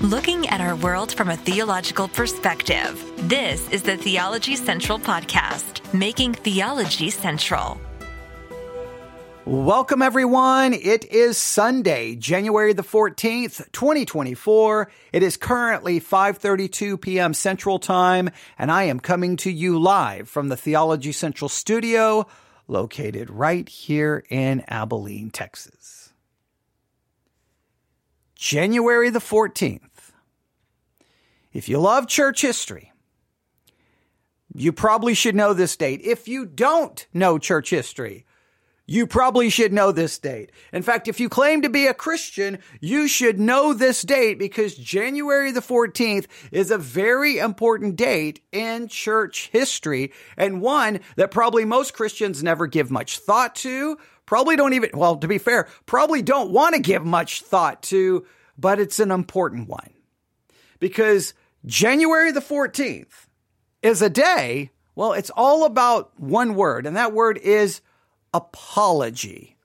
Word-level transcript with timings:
looking 0.00 0.48
at 0.48 0.62
our 0.62 0.74
world 0.76 1.12
from 1.12 1.28
a 1.28 1.36
theological 1.36 2.08
perspective. 2.08 3.04
This 3.28 3.68
is 3.68 3.82
the 3.82 3.98
Theology 3.98 4.56
Central 4.56 4.98
Podcast, 4.98 5.92
making 5.92 6.32
theology 6.32 7.10
central. 7.10 7.78
Welcome, 9.44 10.00
everyone. 10.00 10.72
It 10.72 11.04
is 11.12 11.36
Sunday, 11.36 12.14
January 12.14 12.72
the 12.72 12.82
14th, 12.82 13.70
2024. 13.72 14.90
It 15.12 15.22
is 15.22 15.36
currently 15.36 16.00
5.32 16.00 16.98
p.m. 16.98 17.34
Central 17.34 17.78
Time, 17.78 18.30
and 18.58 18.72
I 18.72 18.84
am 18.84 19.00
coming 19.00 19.36
to 19.38 19.50
you 19.50 19.78
live 19.78 20.30
from 20.30 20.48
the 20.48 20.56
Theology 20.56 21.12
Central 21.12 21.50
studio 21.50 22.26
located 22.68 23.28
right 23.28 23.68
here 23.68 24.24
in 24.30 24.64
Abilene, 24.66 25.30
Texas. 25.30 26.00
January 28.40 29.10
the 29.10 29.18
14th. 29.18 29.89
If 31.52 31.68
you 31.68 31.78
love 31.78 32.06
church 32.06 32.42
history, 32.42 32.92
you 34.54 34.72
probably 34.72 35.14
should 35.14 35.34
know 35.34 35.52
this 35.52 35.76
date. 35.76 36.00
If 36.02 36.28
you 36.28 36.46
don't 36.46 37.06
know 37.12 37.38
church 37.38 37.70
history, 37.70 38.24
you 38.86 39.06
probably 39.06 39.50
should 39.50 39.72
know 39.72 39.92
this 39.92 40.18
date. 40.18 40.50
In 40.72 40.82
fact, 40.82 41.06
if 41.06 41.20
you 41.20 41.28
claim 41.28 41.62
to 41.62 41.68
be 41.68 41.86
a 41.86 41.94
Christian, 41.94 42.58
you 42.80 43.06
should 43.06 43.38
know 43.38 43.72
this 43.72 44.02
date 44.02 44.36
because 44.36 44.74
January 44.74 45.52
the 45.52 45.60
14th 45.60 46.26
is 46.50 46.72
a 46.72 46.78
very 46.78 47.38
important 47.38 47.94
date 47.94 48.40
in 48.50 48.88
church 48.88 49.48
history 49.52 50.12
and 50.36 50.60
one 50.60 50.98
that 51.14 51.30
probably 51.30 51.64
most 51.64 51.94
Christians 51.94 52.42
never 52.42 52.66
give 52.66 52.90
much 52.90 53.18
thought 53.18 53.54
to. 53.56 53.96
Probably 54.26 54.56
don't 54.56 54.74
even, 54.74 54.90
well, 54.92 55.16
to 55.16 55.28
be 55.28 55.38
fair, 55.38 55.68
probably 55.86 56.20
don't 56.20 56.50
want 56.50 56.74
to 56.74 56.80
give 56.80 57.04
much 57.04 57.42
thought 57.42 57.82
to, 57.84 58.26
but 58.58 58.80
it's 58.80 58.98
an 58.98 59.12
important 59.12 59.68
one 59.68 59.90
because 60.80 61.32
January 61.66 62.32
the 62.32 62.40
14th 62.40 63.26
is 63.82 64.02
a 64.02 64.10
day, 64.10 64.70
well, 64.94 65.12
it's 65.12 65.30
all 65.30 65.64
about 65.64 66.18
one 66.18 66.54
word, 66.54 66.86
and 66.86 66.96
that 66.96 67.12
word 67.12 67.38
is 67.38 67.80
apology. 68.32 69.56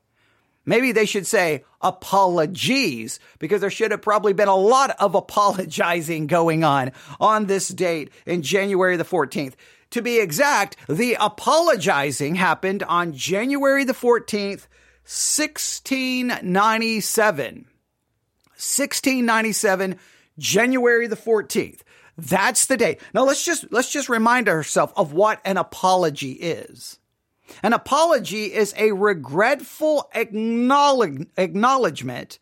Maybe 0.65 0.91
they 0.91 1.05
should 1.05 1.27
say 1.27 1.63
apologies 1.81 3.19
because 3.37 3.61
there 3.61 3.69
should 3.69 3.91
have 3.91 4.01
probably 4.01 4.33
been 4.33 4.47
a 4.47 4.55
lot 4.55 4.95
of 4.99 5.13
apologizing 5.13 6.25
going 6.27 6.63
on 6.63 6.91
on 7.19 7.45
this 7.45 7.67
date 7.67 8.09
in 8.25 8.41
January 8.41 8.97
the 8.97 9.05
14th. 9.05 9.53
To 9.91 10.01
be 10.01 10.19
exact, 10.19 10.77
the 10.89 11.15
apologizing 11.19 12.33
happened 12.35 12.81
on 12.83 13.13
January 13.13 13.83
the 13.83 13.93
14th, 13.93 14.67
1697. 15.05 17.67
1697 18.57 19.99
January 20.37 21.07
the 21.07 21.15
14th. 21.15 21.79
That's 22.17 22.65
the 22.65 22.77
day. 22.77 22.97
Now 23.13 23.25
let's 23.25 23.43
just, 23.43 23.71
let's 23.71 23.91
just 23.91 24.09
remind 24.09 24.47
ourselves 24.47 24.93
of 24.95 25.13
what 25.13 25.41
an 25.43 25.57
apology 25.57 26.31
is. 26.33 26.99
An 27.61 27.73
apology 27.73 28.45
is 28.45 28.73
a 28.77 28.91
regretful 28.91 30.09
acknowledge, 30.13 31.27
acknowledgement 31.37 32.39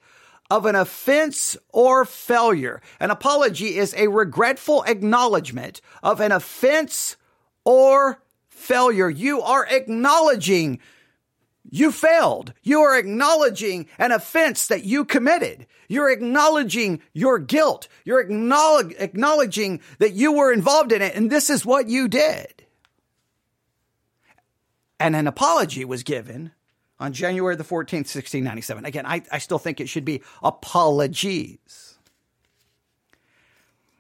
of 0.50 0.66
an 0.66 0.76
offense 0.76 1.58
or 1.70 2.06
failure. 2.06 2.82
An 3.00 3.12
apology 3.12 3.78
is 3.78 3.94
a 3.98 4.08
regretful 4.08 4.84
acknowledgement 4.84 5.82
of 6.02 6.22
an 6.22 6.32
offense 6.32 7.18
or 7.66 8.22
failure. 8.50 9.10
You 9.10 9.42
are 9.42 9.66
acknowledging 9.66 10.80
you 11.74 11.92
failed. 11.92 12.54
You 12.62 12.82
are 12.82 12.96
acknowledging 12.96 13.88
an 13.98 14.12
offense 14.12 14.68
that 14.68 14.84
you 14.84 15.06
committed. 15.06 15.66
You're 15.88 16.12
acknowledging 16.12 17.02
your 17.14 17.40
guilt. 17.40 17.88
You're 18.06 18.22
acknowledging 18.22 19.82
that 19.98 20.14
you 20.14 20.34
were 20.34 20.54
involved 20.54 20.92
in 20.92 21.02
it 21.02 21.16
and 21.16 21.32
this 21.32 21.50
is 21.50 21.66
what 21.66 21.88
you 21.90 22.08
did. 22.08 22.64
And 25.00 25.16
an 25.16 25.26
apology 25.26 25.84
was 25.84 26.04
given 26.04 26.52
on 27.00 27.12
January 27.12 27.56
the 27.56 27.64
14th, 27.64 28.06
1697. 28.06 28.86
Again, 28.86 29.08
I, 29.08 29.24
I 29.32 29.40
still 29.40 29.58
think 29.58 29.82
it 29.82 29.90
should 29.90 30.06
be 30.06 30.22
apologies. 30.44 31.98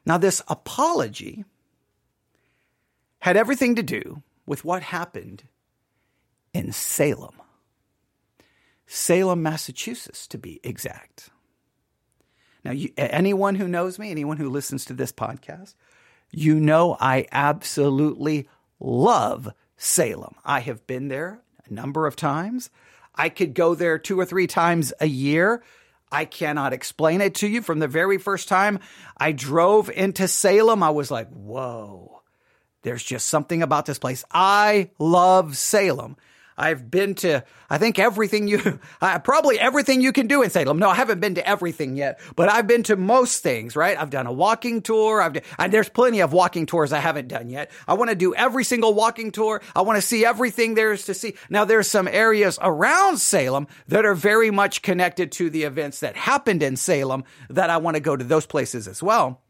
Now, 0.06 0.20
this 0.20 0.44
apology 0.48 1.44
had 3.18 3.36
everything 3.36 3.74
to 3.76 3.84
do 3.84 4.22
with 4.46 4.64
what 4.64 4.84
happened 4.84 5.42
in 6.54 6.72
Salem. 6.72 7.40
Salem, 8.94 9.42
Massachusetts, 9.42 10.28
to 10.28 10.38
be 10.38 10.60
exact. 10.64 11.30
Now, 12.64 12.70
you, 12.72 12.94
anyone 12.96 13.56
who 13.56 13.68
knows 13.68 13.98
me, 13.98 14.12
anyone 14.12 14.38
who 14.38 14.52
listens 14.52 14.86
to 14.86 14.94
this 14.94 15.12
podcast, 15.12 15.74
you 16.30 16.60
know 16.60 16.96
I 17.00 17.26
absolutely 17.32 18.48
love 18.80 19.52
Salem. 19.78 20.36
I 20.46 20.60
have 20.60 20.86
been 20.86 21.08
there 21.08 21.42
a 21.68 21.74
number 21.74 22.06
of 22.06 22.16
times. 22.16 22.70
I 23.16 23.30
could 23.30 23.56
go 23.56 23.74
there 23.74 23.98
two 23.98 24.20
or 24.20 24.26
three 24.26 24.46
times 24.46 24.94
a 25.00 25.08
year. 25.08 25.64
I 26.12 26.26
cannot 26.26 26.72
explain 26.72 27.20
it 27.22 27.34
to 27.36 27.48
you. 27.48 27.64
From 27.64 27.80
the 27.80 27.88
very 27.88 28.20
first 28.20 28.48
time 28.48 28.78
I 29.18 29.32
drove 29.32 29.90
into 29.90 30.28
Salem, 30.28 30.84
I 30.84 30.92
was 30.92 31.10
like, 31.10 31.30
whoa, 31.30 32.22
there's 32.84 33.04
just 33.04 33.26
something 33.26 33.64
about 33.64 33.88
this 33.88 33.98
place. 33.98 34.24
I 34.32 34.92
love 35.00 35.58
Salem. 35.58 36.16
I've 36.58 36.90
been 36.90 37.16
to, 37.16 37.44
I 37.70 37.78
think 37.78 38.00
everything 38.00 38.48
you, 38.48 38.80
uh, 39.02 39.20
probably 39.20 39.60
everything 39.60 40.02
you 40.02 40.12
can 40.12 40.28
do 40.28 40.42
in 40.44 40.50
Salem. 40.50 40.80
No, 40.80 40.90
I 40.90 40.96
haven't 40.96 41.20
been 41.20 41.36
to 41.36 41.48
everything 41.48 41.96
yet, 41.96 42.20
but 42.36 42.50
I've 42.50 42.68
been 42.68 42.84
to 42.84 42.96
most 42.96 43.44
things, 43.44 43.76
right? 43.76 44.00
I've 44.00 44.10
done 44.10 44.28
a 44.28 44.32
walking 44.32 44.82
tour. 44.82 45.22
I've, 45.22 45.38
and 45.58 45.74
there's 45.74 45.90
plenty 45.90 46.22
of 46.22 46.34
walking 46.34 46.66
tours 46.66 46.94
I 46.94 47.00
haven't 47.00 47.28
done 47.28 47.50
yet. 47.50 47.72
I 47.88 47.94
want 47.94 48.10
to 48.10 48.16
do 48.16 48.36
every 48.36 48.64
single 48.64 48.94
walking 48.94 49.32
tour. 49.32 49.62
I 49.76 49.82
want 49.82 49.98
to 49.98 50.02
see 50.02 50.26
everything 50.26 50.76
there 50.76 50.94
is 50.94 51.06
to 51.06 51.14
see. 51.14 51.36
Now 51.50 51.66
there's 51.66 51.88
some 51.88 52.08
areas 52.08 52.60
around 52.62 53.18
Salem 53.18 53.68
that 53.88 54.06
are 54.06 54.16
very 54.16 54.52
much 54.52 54.82
connected 54.82 55.32
to 55.34 55.50
the 55.50 55.64
events 55.64 56.02
that 56.02 56.16
happened 56.16 56.64
in 56.64 56.76
Salem 56.76 57.24
that 57.50 57.70
I 57.70 57.78
want 57.78 57.96
to 57.96 58.02
go 58.02 58.16
to 58.16 58.24
those 58.24 58.46
places 58.46 58.88
as 58.88 59.02
well 59.02 59.42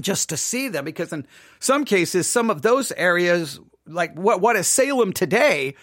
just 0.00 0.30
to 0.30 0.36
see 0.36 0.68
them 0.68 0.84
because 0.84 1.12
in 1.12 1.26
some 1.60 1.84
cases 1.84 2.26
some 2.26 2.50
of 2.50 2.62
those 2.62 2.90
areas 2.92 3.60
like 3.86 4.16
what 4.18 4.40
what 4.40 4.56
is 4.56 4.66
Salem 4.66 5.12
today 5.12 5.74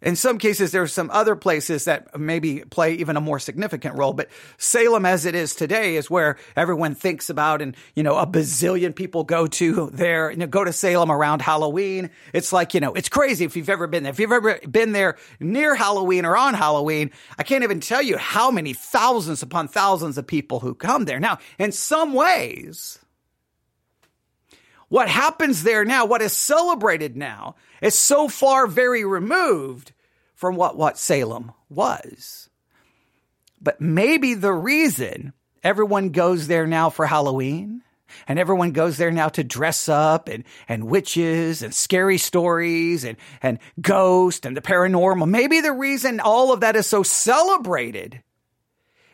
in 0.00 0.14
some 0.14 0.38
cases, 0.38 0.70
there's 0.70 0.92
some 0.92 1.10
other 1.10 1.34
places 1.34 1.86
that 1.86 2.18
maybe 2.18 2.60
play 2.60 2.94
even 2.94 3.16
a 3.16 3.20
more 3.20 3.40
significant 3.40 3.96
role, 3.96 4.12
but 4.12 4.28
Salem 4.56 5.04
as 5.04 5.26
it 5.26 5.34
is 5.34 5.56
today 5.56 5.96
is 5.96 6.08
where 6.08 6.36
everyone 6.54 6.94
thinks 6.94 7.28
about 7.28 7.60
and, 7.60 7.76
you 7.96 8.04
know, 8.04 8.16
a 8.16 8.26
bazillion 8.26 8.94
people 8.94 9.24
go 9.24 9.48
to 9.48 9.90
there, 9.92 10.30
you 10.30 10.36
know, 10.36 10.46
go 10.46 10.62
to 10.62 10.72
Salem 10.72 11.10
around 11.10 11.42
Halloween. 11.42 12.10
It's 12.32 12.52
like, 12.52 12.74
you 12.74 12.80
know, 12.80 12.94
it's 12.94 13.08
crazy 13.08 13.44
if 13.44 13.56
you've 13.56 13.68
ever 13.68 13.88
been 13.88 14.04
there. 14.04 14.12
If 14.12 14.20
you've 14.20 14.30
ever 14.30 14.60
been 14.70 14.92
there 14.92 15.16
near 15.40 15.74
Halloween 15.74 16.24
or 16.24 16.36
on 16.36 16.54
Halloween, 16.54 17.10
I 17.36 17.42
can't 17.42 17.64
even 17.64 17.80
tell 17.80 18.02
you 18.02 18.18
how 18.18 18.52
many 18.52 18.74
thousands 18.74 19.42
upon 19.42 19.66
thousands 19.66 20.16
of 20.16 20.26
people 20.26 20.60
who 20.60 20.74
come 20.74 21.06
there. 21.06 21.18
Now, 21.18 21.38
in 21.58 21.72
some 21.72 22.14
ways, 22.14 23.00
what 24.88 25.08
happens 25.08 25.62
there 25.62 25.84
now, 25.84 26.06
what 26.06 26.22
is 26.22 26.32
celebrated 26.32 27.16
now, 27.16 27.56
is 27.82 27.96
so 27.96 28.28
far 28.28 28.66
very 28.66 29.04
removed 29.04 29.92
from 30.34 30.56
what, 30.56 30.76
what 30.76 30.98
Salem 30.98 31.52
was. 31.68 32.48
But 33.60 33.80
maybe 33.80 34.34
the 34.34 34.52
reason 34.52 35.32
everyone 35.62 36.10
goes 36.10 36.46
there 36.46 36.66
now 36.66 36.90
for 36.90 37.06
Halloween 37.06 37.82
and 38.26 38.38
everyone 38.38 38.72
goes 38.72 38.96
there 38.96 39.10
now 39.10 39.28
to 39.28 39.44
dress 39.44 39.88
up 39.88 40.28
and, 40.28 40.44
and 40.68 40.84
witches 40.84 41.62
and 41.62 41.74
scary 41.74 42.18
stories 42.18 43.04
and, 43.04 43.18
and 43.42 43.58
ghosts 43.80 44.46
and 44.46 44.56
the 44.56 44.62
paranormal. 44.62 45.28
Maybe 45.28 45.60
the 45.60 45.72
reason 45.72 46.20
all 46.20 46.52
of 46.52 46.60
that 46.60 46.76
is 46.76 46.86
so 46.86 47.02
celebrated 47.02 48.22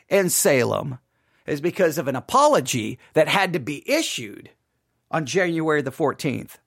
in 0.09 0.31
Salem 0.31 0.99
is 1.47 1.61
because 1.61 1.99
of 1.99 2.09
an 2.09 2.17
apology 2.17 2.99
that 3.15 3.29
had 3.29 3.53
to 3.55 3.59
be 3.59 3.83
issued 3.91 4.51
on 5.15 5.25
January 5.27 5.81
the 5.81 5.93
14th, 5.93 6.59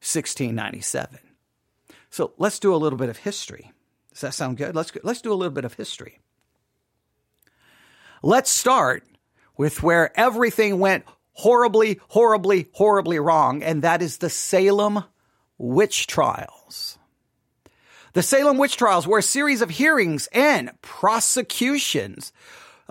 1697. 0.00 1.18
So 2.08 2.32
let's 2.38 2.58
do 2.58 2.74
a 2.74 2.76
little 2.76 2.98
bit 2.98 3.10
of 3.10 3.18
history. 3.18 3.70
Does 4.12 4.22
that 4.22 4.32
sound 4.32 4.56
good? 4.56 4.74
Let's, 4.74 4.92
let's 5.04 5.20
do 5.20 5.30
a 5.30 5.34
little 5.34 5.52
bit 5.52 5.66
of 5.66 5.74
history. 5.74 6.18
Let's 8.22 8.48
start 8.48 9.04
with 9.58 9.82
where 9.82 10.18
everything 10.18 10.78
went 10.78 11.04
horribly, 11.32 12.00
horribly, 12.08 12.68
horribly 12.72 13.18
wrong, 13.18 13.62
and 13.62 13.82
that 13.82 14.00
is 14.00 14.16
the 14.16 14.30
Salem 14.30 15.04
witch 15.58 16.06
trials. 16.06 16.98
The 18.14 18.22
Salem 18.22 18.56
witch 18.56 18.78
trials 18.78 19.06
were 19.06 19.18
a 19.18 19.22
series 19.22 19.60
of 19.60 19.68
hearings 19.68 20.28
and 20.32 20.70
prosecutions 20.80 22.32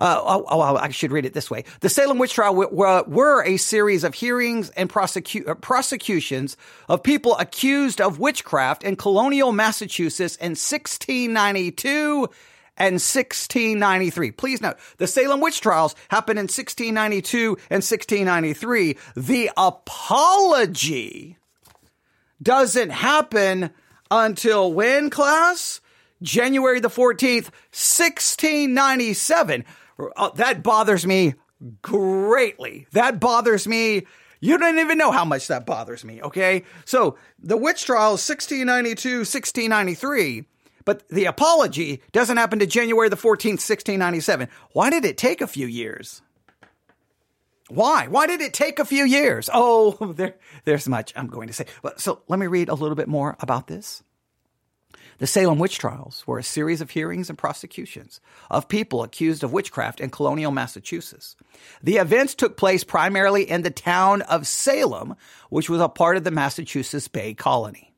uh, 0.02 0.20
oh, 0.20 0.44
oh, 0.48 0.60
I 0.60 0.90
should 0.90 1.12
read 1.12 1.26
it 1.26 1.32
this 1.32 1.48
way. 1.48 1.62
The 1.78 1.88
Salem 1.88 2.18
witch 2.18 2.34
trial 2.34 2.56
were, 2.56 3.04
were 3.04 3.44
a 3.44 3.56
series 3.56 4.02
of 4.02 4.14
hearings 4.14 4.68
and 4.70 4.90
prosecu- 4.90 5.48
uh, 5.48 5.54
prosecutions 5.54 6.56
of 6.88 7.04
people 7.04 7.38
accused 7.38 8.00
of 8.00 8.18
witchcraft 8.18 8.82
in 8.82 8.96
colonial 8.96 9.52
Massachusetts 9.52 10.34
in 10.36 10.56
1692 10.56 12.28
and 12.76 12.94
1693. 12.94 14.32
Please 14.32 14.60
note, 14.60 14.76
the 14.96 15.06
Salem 15.06 15.40
witch 15.40 15.60
trials 15.60 15.94
happened 16.08 16.40
in 16.40 16.44
1692 16.46 17.56
and 17.70 17.84
1693. 17.84 18.96
The 19.14 19.50
apology 19.56 21.36
doesn't 22.42 22.90
happen 22.90 23.70
until 24.10 24.72
when, 24.72 25.10
class? 25.10 25.80
January 26.22 26.80
the 26.80 26.88
14th, 26.88 27.50
1697. 27.70 29.64
Uh, 29.98 30.30
that 30.30 30.62
bothers 30.62 31.06
me 31.06 31.34
greatly. 31.80 32.86
That 32.92 33.20
bothers 33.20 33.66
me. 33.66 34.06
You 34.40 34.58
don't 34.58 34.78
even 34.78 34.98
know 34.98 35.12
how 35.12 35.24
much 35.24 35.48
that 35.48 35.66
bothers 35.66 36.04
me, 36.04 36.20
okay? 36.22 36.64
So 36.84 37.16
the 37.38 37.56
witch 37.56 37.84
trials, 37.84 38.28
1692, 38.28 39.18
1693, 39.18 40.44
but 40.84 41.08
the 41.08 41.26
apology 41.26 42.02
doesn't 42.10 42.36
happen 42.36 42.58
to 42.58 42.66
January 42.66 43.08
the 43.08 43.16
14th, 43.16 43.62
1697. 43.62 44.48
Why 44.72 44.90
did 44.90 45.04
it 45.04 45.16
take 45.16 45.40
a 45.40 45.46
few 45.46 45.68
years? 45.68 46.22
Why? 47.68 48.08
Why 48.08 48.26
did 48.26 48.40
it 48.40 48.52
take 48.52 48.80
a 48.80 48.84
few 48.84 49.04
years? 49.04 49.48
Oh, 49.52 49.92
there, 50.16 50.34
there's 50.64 50.88
much 50.88 51.12
I'm 51.14 51.28
going 51.28 51.46
to 51.46 51.54
say. 51.54 51.66
So 51.96 52.22
let 52.28 52.38
me 52.38 52.46
read 52.46 52.68
a 52.68 52.74
little 52.74 52.96
bit 52.96 53.08
more 53.08 53.36
about 53.40 53.68
this. 53.68 54.02
The 55.22 55.28
Salem 55.28 55.60
witch 55.60 55.78
trials 55.78 56.26
were 56.26 56.40
a 56.40 56.42
series 56.42 56.80
of 56.80 56.90
hearings 56.90 57.28
and 57.28 57.38
prosecutions 57.38 58.20
of 58.50 58.66
people 58.66 59.04
accused 59.04 59.44
of 59.44 59.52
witchcraft 59.52 60.00
in 60.00 60.10
colonial 60.10 60.50
Massachusetts. 60.50 61.36
The 61.80 61.98
events 61.98 62.34
took 62.34 62.56
place 62.56 62.82
primarily 62.82 63.48
in 63.48 63.62
the 63.62 63.70
town 63.70 64.22
of 64.22 64.48
Salem, 64.48 65.14
which 65.48 65.70
was 65.70 65.80
a 65.80 65.88
part 65.88 66.16
of 66.16 66.24
the 66.24 66.32
Massachusetts 66.32 67.06
Bay 67.06 67.34
Colony. 67.34 67.94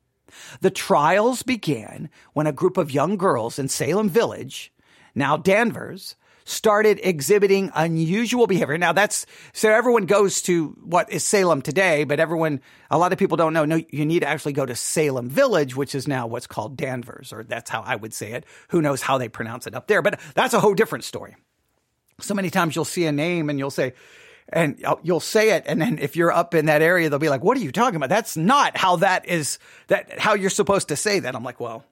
The 0.60 0.70
trials 0.70 1.42
began 1.42 2.10
when 2.34 2.46
a 2.46 2.52
group 2.52 2.76
of 2.76 2.90
young 2.90 3.16
girls 3.16 3.58
in 3.58 3.68
Salem 3.68 4.10
Village, 4.10 4.70
now 5.14 5.38
Danvers, 5.38 6.16
started 6.44 7.00
exhibiting 7.02 7.70
unusual 7.74 8.46
behavior. 8.46 8.78
Now 8.78 8.92
that's, 8.92 9.26
so 9.52 9.70
everyone 9.70 10.06
goes 10.06 10.42
to 10.42 10.68
what 10.82 11.10
is 11.12 11.24
Salem 11.24 11.62
today, 11.62 12.04
but 12.04 12.20
everyone, 12.20 12.60
a 12.90 12.98
lot 12.98 13.12
of 13.12 13.18
people 13.18 13.36
don't 13.36 13.52
know, 13.52 13.64
no, 13.64 13.80
you 13.90 14.04
need 14.04 14.20
to 14.20 14.28
actually 14.28 14.52
go 14.52 14.66
to 14.66 14.74
Salem 14.74 15.28
Village, 15.28 15.74
which 15.74 15.94
is 15.94 16.06
now 16.06 16.26
what's 16.26 16.46
called 16.46 16.76
Danvers, 16.76 17.32
or 17.32 17.44
that's 17.44 17.70
how 17.70 17.80
I 17.80 17.96
would 17.96 18.12
say 18.12 18.32
it. 18.32 18.44
Who 18.68 18.82
knows 18.82 19.02
how 19.02 19.18
they 19.18 19.28
pronounce 19.28 19.66
it 19.66 19.74
up 19.74 19.86
there, 19.86 20.02
but 20.02 20.20
that's 20.34 20.54
a 20.54 20.60
whole 20.60 20.74
different 20.74 21.04
story. 21.04 21.34
So 22.20 22.34
many 22.34 22.50
times 22.50 22.76
you'll 22.76 22.84
see 22.84 23.06
a 23.06 23.12
name 23.12 23.50
and 23.50 23.58
you'll 23.58 23.70
say, 23.70 23.94
and 24.50 24.84
you'll 25.02 25.20
say 25.20 25.52
it 25.52 25.64
and 25.66 25.80
then 25.80 25.98
if 25.98 26.16
you're 26.16 26.30
up 26.30 26.54
in 26.54 26.66
that 26.66 26.82
area 26.82 27.08
they'll 27.08 27.18
be 27.18 27.30
like 27.30 27.42
what 27.42 27.56
are 27.56 27.60
you 27.60 27.72
talking 27.72 27.96
about 27.96 28.10
that's 28.10 28.36
not 28.36 28.76
how 28.76 28.96
that 28.96 29.26
is 29.26 29.58
that 29.86 30.18
how 30.18 30.34
you're 30.34 30.50
supposed 30.50 30.88
to 30.88 30.96
say 30.96 31.18
that 31.18 31.34
i'm 31.34 31.42
like 31.42 31.60
well 31.60 31.82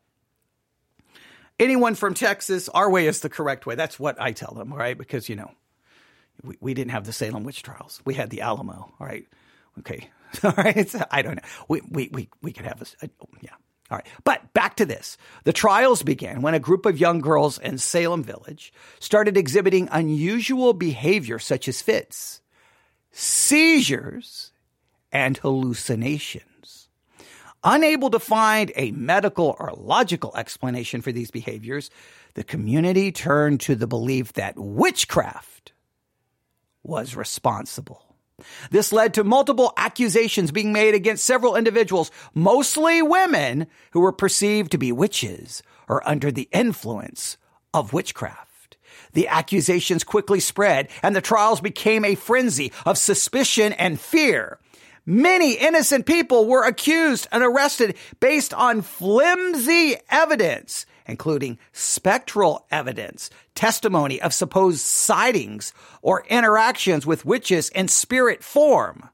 anyone 1.62 1.94
from 1.94 2.14
Texas, 2.14 2.68
our 2.68 2.90
way 2.90 3.06
is 3.06 3.20
the 3.20 3.28
correct 3.30 3.64
way. 3.66 3.74
That's 3.74 3.98
what 3.98 4.20
I 4.20 4.32
tell 4.32 4.54
them, 4.54 4.72
right? 4.72 4.96
Because, 4.96 5.28
you 5.28 5.36
know, 5.36 5.50
we, 6.42 6.56
we 6.60 6.74
didn't 6.74 6.90
have 6.90 7.04
the 7.04 7.12
Salem 7.12 7.44
witch 7.44 7.62
trials. 7.62 8.02
We 8.04 8.14
had 8.14 8.30
the 8.30 8.42
Alamo, 8.42 8.92
all 8.98 9.06
right? 9.06 9.26
Okay. 9.78 10.10
All 10.42 10.54
right. 10.56 10.94
I 11.10 11.20
don't 11.20 11.36
know. 11.36 11.48
We, 11.68 11.82
we, 11.90 12.08
we, 12.10 12.28
we 12.40 12.52
could 12.52 12.64
have 12.64 12.80
a, 12.80 13.08
yeah. 13.42 13.50
All 13.90 13.98
right. 13.98 14.06
But 14.24 14.54
back 14.54 14.76
to 14.76 14.86
this. 14.86 15.18
The 15.44 15.52
trials 15.52 16.02
began 16.02 16.40
when 16.40 16.54
a 16.54 16.58
group 16.58 16.86
of 16.86 16.98
young 16.98 17.20
girls 17.20 17.58
in 17.58 17.76
Salem 17.76 18.22
Village 18.22 18.72
started 18.98 19.36
exhibiting 19.36 19.90
unusual 19.92 20.72
behavior 20.72 21.38
such 21.38 21.68
as 21.68 21.82
fits, 21.82 22.40
seizures, 23.10 24.52
and 25.12 25.36
hallucination. 25.36 26.42
Unable 27.64 28.10
to 28.10 28.18
find 28.18 28.72
a 28.74 28.90
medical 28.90 29.56
or 29.58 29.72
logical 29.76 30.36
explanation 30.36 31.00
for 31.00 31.12
these 31.12 31.30
behaviors, 31.30 31.90
the 32.34 32.42
community 32.42 33.12
turned 33.12 33.60
to 33.60 33.76
the 33.76 33.86
belief 33.86 34.32
that 34.32 34.54
witchcraft 34.56 35.72
was 36.82 37.14
responsible. 37.14 38.16
This 38.70 38.92
led 38.92 39.14
to 39.14 39.24
multiple 39.24 39.72
accusations 39.76 40.50
being 40.50 40.72
made 40.72 40.94
against 40.94 41.24
several 41.24 41.54
individuals, 41.54 42.10
mostly 42.34 43.00
women 43.00 43.68
who 43.92 44.00
were 44.00 44.12
perceived 44.12 44.72
to 44.72 44.78
be 44.78 44.90
witches 44.90 45.62
or 45.88 46.06
under 46.08 46.32
the 46.32 46.48
influence 46.50 47.36
of 47.72 47.92
witchcraft. 47.92 48.76
The 49.12 49.28
accusations 49.28 50.04
quickly 50.04 50.40
spread 50.40 50.88
and 51.02 51.14
the 51.14 51.20
trials 51.20 51.60
became 51.60 52.04
a 52.04 52.14
frenzy 52.14 52.72
of 52.84 52.98
suspicion 52.98 53.72
and 53.74 54.00
fear. 54.00 54.58
Many 55.04 55.54
innocent 55.54 56.06
people 56.06 56.46
were 56.46 56.64
accused 56.64 57.26
and 57.32 57.42
arrested 57.42 57.96
based 58.20 58.54
on 58.54 58.82
flimsy 58.82 59.96
evidence, 60.08 60.86
including 61.06 61.58
spectral 61.72 62.66
evidence, 62.70 63.28
testimony 63.56 64.22
of 64.22 64.32
supposed 64.32 64.80
sightings, 64.80 65.72
or 66.02 66.24
interactions 66.28 67.04
with 67.04 67.24
witches 67.24 67.68
in 67.70 67.88
spirit 67.88 68.44
form. 68.44 69.08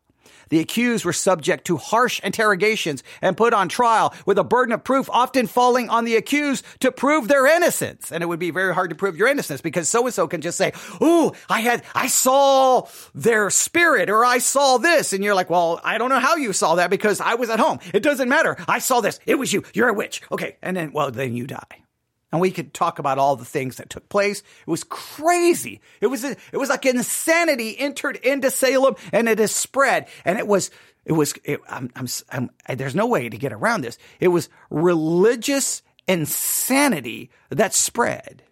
The 0.49 0.61
accused 0.61 1.05
were 1.05 1.13
subject 1.13 1.67
to 1.67 1.77
harsh 1.77 2.21
interrogations 2.21 3.03
and 3.21 3.37
put 3.37 3.55
on 3.55 3.69
trial 3.69 4.15
with 4.27 4.39
a 4.39 4.45
burden 4.45 4.73
of 4.73 4.85
proof 4.85 5.09
often 5.11 5.47
falling 5.47 5.89
on 5.89 6.05
the 6.05 6.17
accused 6.17 6.65
to 6.81 6.93
prove 6.93 7.29
their 7.29 7.47
innocence. 7.47 8.13
And 8.13 8.23
it 8.23 8.27
would 8.27 8.39
be 8.39 8.51
very 8.51 8.75
hard 8.75 8.91
to 8.91 8.97
prove 8.97 9.17
your 9.17 9.29
innocence 9.29 9.61
because 9.61 9.89
so 9.89 10.05
and 10.05 10.15
so 10.15 10.27
can 10.29 10.41
just 10.41 10.59
say, 10.59 10.73
Ooh, 11.03 11.33
I 11.49 11.61
had, 11.61 11.83
I 11.95 12.09
saw 12.09 12.89
their 13.15 13.51
spirit 13.51 14.11
or 14.11 14.25
I 14.25 14.39
saw 14.39 14.79
this. 14.79 15.13
And 15.13 15.23
you're 15.25 15.35
like, 15.35 15.51
well, 15.51 15.81
I 15.85 15.99
don't 15.99 16.11
know 16.11 16.21
how 16.21 16.37
you 16.37 16.53
saw 16.53 16.77
that 16.77 16.91
because 16.91 17.21
I 17.21 17.35
was 17.35 17.51
at 17.51 17.61
home. 17.61 17.79
It 17.93 18.03
doesn't 18.03 18.29
matter. 18.29 18.57
I 18.67 18.79
saw 18.79 19.01
this. 19.01 19.19
It 19.27 19.37
was 19.37 19.53
you. 19.53 19.65
You're 19.75 19.89
a 19.89 19.95
witch. 19.95 20.23
Okay. 20.31 20.57
And 20.63 20.77
then, 20.77 20.93
well, 20.93 21.11
then 21.11 21.35
you 21.35 21.47
die. 21.47 21.88
And 22.31 22.41
we 22.41 22.51
could 22.51 22.75
talk 22.75 22.99
about 22.99 23.19
all 23.19 23.37
the 23.37 23.45
things 23.45 23.77
that 23.77 23.89
took 23.89 24.09
place. 24.09 24.41
It 24.41 24.71
was 24.71 24.85
crazy. 24.85 25.81
It 26.01 26.09
was, 26.09 26.25
it 26.25 26.39
was 26.53 26.69
like 26.69 26.85
insanity 26.85 27.79
entered 27.79 28.17
into 28.17 28.51
Salem 28.51 28.97
and 29.13 29.29
it 29.29 29.39
has 29.39 29.55
spread. 29.55 30.09
And 30.27 30.39
it 30.39 30.47
was, 30.47 30.71
it 31.07 31.13
was, 31.13 31.35
it, 31.45 31.61
I'm, 31.69 31.91
I'm, 31.97 32.07
I'm, 32.31 32.51
there's 32.77 32.95
no 32.95 33.07
way 33.07 33.31
to 33.31 33.39
get 33.39 33.53
around 33.53 33.81
this. 33.81 33.97
It 34.21 34.29
was 34.29 34.51
religious 34.69 35.83
insanity 36.07 37.31
that 37.49 37.73
spread. 37.73 38.43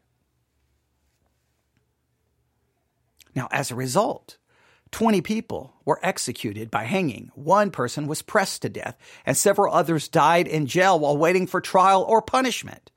Now, 3.35 3.49
as 3.51 3.71
a 3.71 3.75
result, 3.75 4.39
20 4.93 5.21
people 5.21 5.75
were 5.85 6.01
executed 6.03 6.71
by 6.71 6.85
hanging. 6.85 7.31
One 7.35 7.71
person 7.71 8.07
was 8.07 8.23
pressed 8.23 8.63
to 8.63 8.71
death, 8.71 8.97
and 9.27 9.37
several 9.37 9.75
others 9.75 10.09
died 10.09 10.49
in 10.49 10.67
jail 10.67 10.99
while 10.99 11.19
waiting 11.19 11.47
for 11.47 11.61
trial 11.61 12.03
or 12.09 12.23
punishment. 12.23 12.91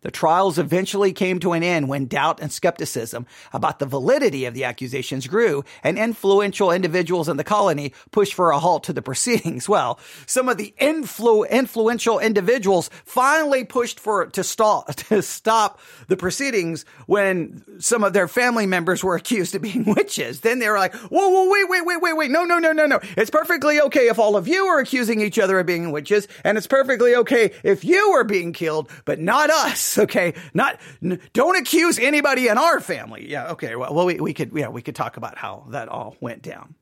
The 0.00 0.10
trials 0.10 0.58
eventually 0.58 1.12
came 1.12 1.38
to 1.40 1.52
an 1.52 1.62
end 1.62 1.88
when 1.88 2.06
doubt 2.06 2.40
and 2.40 2.52
skepticism 2.52 3.26
about 3.52 3.78
the 3.78 3.86
validity 3.86 4.44
of 4.44 4.54
the 4.54 4.64
accusations 4.64 5.26
grew, 5.26 5.64
and 5.82 5.98
influential 5.98 6.70
individuals 6.70 7.28
in 7.28 7.36
the 7.36 7.44
colony 7.44 7.92
pushed 8.10 8.34
for 8.34 8.50
a 8.50 8.58
halt 8.58 8.84
to 8.84 8.92
the 8.92 9.02
proceedings. 9.02 9.68
Well, 9.78 10.00
some 10.26 10.48
of 10.48 10.56
the 10.56 10.74
influ- 10.80 11.48
influential 11.48 12.18
individuals 12.18 12.90
finally 13.04 13.64
pushed 13.64 14.00
for 14.00 14.26
to 14.26 14.42
stop 14.42 14.94
to 15.08 15.22
stop 15.22 15.78
the 16.08 16.16
proceedings 16.16 16.84
when 17.06 17.62
some 17.78 18.02
of 18.02 18.12
their 18.12 18.28
family 18.28 18.66
members 18.66 19.04
were 19.04 19.14
accused 19.14 19.54
of 19.54 19.62
being 19.62 19.84
witches. 19.96 20.40
Then 20.40 20.58
they 20.58 20.68
were 20.68 20.78
like, 20.78 20.94
"Whoa, 20.94 21.28
whoa, 21.28 21.48
wait, 21.50 21.68
wait, 21.68 21.86
wait, 21.86 22.00
wait, 22.02 22.16
wait! 22.16 22.30
No, 22.30 22.44
no, 22.44 22.58
no, 22.58 22.72
no, 22.72 22.86
no! 22.86 22.98
It's 23.16 23.30
perfectly 23.30 23.80
okay 23.82 24.08
if 24.08 24.18
all 24.18 24.36
of 24.36 24.48
you 24.48 24.66
are 24.66 24.80
accusing 24.80 25.20
each 25.20 25.38
other 25.38 25.58
of 25.60 25.66
being 25.66 25.92
witches, 25.92 26.26
and 26.44 26.58
it's 26.58 26.66
perfectly 26.66 27.14
okay 27.16 27.52
if 27.62 27.84
you 27.84 28.10
are 28.16 28.24
being 28.24 28.52
killed, 28.52 28.90
but 29.04 29.20
not 29.20 29.50
us." 29.50 29.87
Okay. 29.98 30.34
Not, 30.54 30.80
n- 31.02 31.20
don't 31.32 31.56
accuse 31.56 31.98
anybody 31.98 32.48
in 32.48 32.58
our 32.58 32.80
family. 32.80 33.28
Yeah. 33.28 33.52
Okay. 33.52 33.76
Well, 33.76 33.94
well, 33.94 34.06
we, 34.06 34.20
we 34.20 34.34
could, 34.34 34.52
yeah, 34.54 34.68
we 34.68 34.82
could 34.82 34.94
talk 34.94 35.16
about 35.16 35.38
how 35.38 35.66
that 35.70 35.88
all 35.88 36.16
went 36.20 36.42
down. 36.42 36.74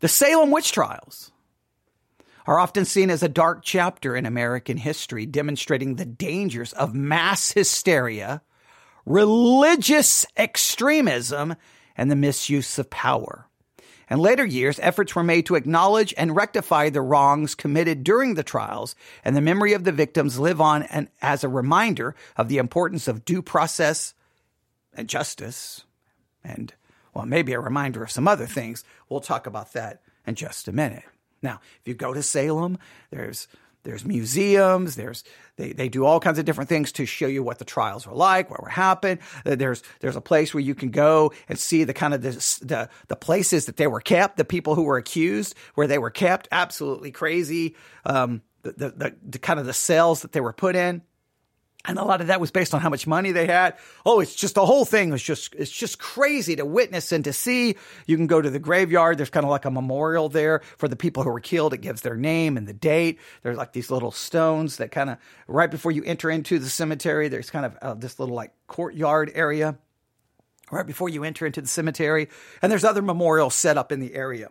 The 0.00 0.08
Salem 0.08 0.50
witch 0.50 0.72
trials 0.72 1.32
are 2.46 2.58
often 2.58 2.84
seen 2.84 3.10
as 3.10 3.22
a 3.22 3.28
dark 3.28 3.60
chapter 3.62 4.14
in 4.14 4.26
American 4.26 4.76
history, 4.76 5.26
demonstrating 5.26 5.94
the 5.94 6.04
dangers 6.04 6.72
of 6.74 6.94
mass 6.94 7.52
hysteria, 7.52 8.42
religious 9.06 10.26
extremism, 10.36 11.54
and 11.96 12.10
the 12.10 12.16
misuse 12.16 12.78
of 12.78 12.90
power. 12.90 13.48
In 14.10 14.18
later 14.18 14.44
years, 14.44 14.78
efforts 14.80 15.14
were 15.14 15.22
made 15.22 15.46
to 15.46 15.54
acknowledge 15.54 16.12
and 16.16 16.36
rectify 16.36 16.90
the 16.90 17.00
wrongs 17.00 17.54
committed 17.54 18.04
during 18.04 18.34
the 18.34 18.42
trials, 18.42 18.94
and 19.24 19.36
the 19.36 19.40
memory 19.40 19.72
of 19.72 19.84
the 19.84 19.92
victims 19.92 20.38
live 20.38 20.60
on 20.60 20.82
and 20.84 21.08
as 21.22 21.42
a 21.42 21.48
reminder 21.48 22.14
of 22.36 22.48
the 22.48 22.58
importance 22.58 23.08
of 23.08 23.24
due 23.24 23.42
process 23.42 24.14
and 24.92 25.08
justice, 25.08 25.84
and, 26.44 26.74
well, 27.14 27.26
maybe 27.26 27.52
a 27.52 27.60
reminder 27.60 28.02
of 28.02 28.10
some 28.10 28.28
other 28.28 28.46
things. 28.46 28.84
We'll 29.08 29.20
talk 29.20 29.46
about 29.46 29.72
that 29.72 30.02
in 30.26 30.34
just 30.34 30.68
a 30.68 30.72
minute. 30.72 31.04
Now, 31.42 31.60
if 31.80 31.88
you 31.88 31.94
go 31.94 32.14
to 32.14 32.22
Salem, 32.22 32.78
there's 33.10 33.48
there's 33.84 34.04
museums. 34.04 34.96
There's 34.96 35.24
they, 35.56 35.72
they 35.72 35.88
do 35.88 36.04
all 36.04 36.18
kinds 36.18 36.38
of 36.38 36.44
different 36.44 36.68
things 36.68 36.90
to 36.92 37.06
show 37.06 37.26
you 37.26 37.42
what 37.42 37.58
the 37.58 37.64
trials 37.64 38.06
were 38.06 38.14
like, 38.14 38.50
what 38.50 38.68
happened. 38.70 39.20
Uh, 39.46 39.54
there's 39.54 39.82
there's 40.00 40.16
a 40.16 40.20
place 40.20 40.52
where 40.52 40.62
you 40.62 40.74
can 40.74 40.90
go 40.90 41.32
and 41.48 41.58
see 41.58 41.84
the 41.84 41.94
kind 41.94 42.14
of 42.14 42.22
the 42.22 42.30
the, 42.62 42.88
the 43.08 43.16
places 43.16 43.66
that 43.66 43.76
they 43.76 43.86
were 43.86 44.00
kept, 44.00 44.36
the 44.36 44.44
people 44.44 44.74
who 44.74 44.82
were 44.82 44.96
accused, 44.96 45.54
where 45.74 45.86
they 45.86 45.98
were 45.98 46.10
kept. 46.10 46.48
Absolutely 46.50 47.12
crazy. 47.12 47.76
Um, 48.04 48.42
the, 48.62 48.72
the, 48.72 48.90
the, 48.90 49.16
the 49.30 49.38
kind 49.38 49.60
of 49.60 49.66
the 49.66 49.72
cells 49.74 50.22
that 50.22 50.32
they 50.32 50.40
were 50.40 50.52
put 50.52 50.74
in. 50.74 51.02
And 51.86 51.98
a 51.98 52.04
lot 52.04 52.22
of 52.22 52.28
that 52.28 52.40
was 52.40 52.50
based 52.50 52.72
on 52.72 52.80
how 52.80 52.88
much 52.88 53.06
money 53.06 53.32
they 53.32 53.46
had. 53.46 53.76
Oh, 54.06 54.20
it's 54.20 54.34
just 54.34 54.54
the 54.54 54.64
whole 54.64 54.86
thing 54.86 55.10
was 55.10 55.22
just, 55.22 55.54
it's 55.54 55.70
just 55.70 55.98
crazy 55.98 56.56
to 56.56 56.64
witness 56.64 57.12
and 57.12 57.22
to 57.24 57.32
see. 57.34 57.76
You 58.06 58.16
can 58.16 58.26
go 58.26 58.40
to 58.40 58.48
the 58.48 58.58
graveyard. 58.58 59.18
There's 59.18 59.28
kind 59.28 59.44
of 59.44 59.50
like 59.50 59.66
a 59.66 59.70
memorial 59.70 60.30
there 60.30 60.62
for 60.78 60.88
the 60.88 60.96
people 60.96 61.24
who 61.24 61.30
were 61.30 61.40
killed. 61.40 61.74
It 61.74 61.82
gives 61.82 62.00
their 62.00 62.16
name 62.16 62.56
and 62.56 62.66
the 62.66 62.72
date. 62.72 63.18
There's 63.42 63.58
like 63.58 63.74
these 63.74 63.90
little 63.90 64.12
stones 64.12 64.78
that 64.78 64.92
kind 64.92 65.10
of, 65.10 65.18
right 65.46 65.70
before 65.70 65.92
you 65.92 66.02
enter 66.04 66.30
into 66.30 66.58
the 66.58 66.70
cemetery, 66.70 67.28
there's 67.28 67.50
kind 67.50 67.66
of 67.66 67.76
uh, 67.82 67.94
this 67.94 68.18
little 68.18 68.34
like 68.34 68.52
courtyard 68.66 69.30
area 69.34 69.76
right 70.70 70.86
before 70.86 71.10
you 71.10 71.22
enter 71.22 71.44
into 71.44 71.60
the 71.60 71.68
cemetery. 71.68 72.30
And 72.62 72.72
there's 72.72 72.84
other 72.84 73.02
memorials 73.02 73.54
set 73.54 73.76
up 73.76 73.92
in 73.92 74.00
the 74.00 74.14
area. 74.14 74.48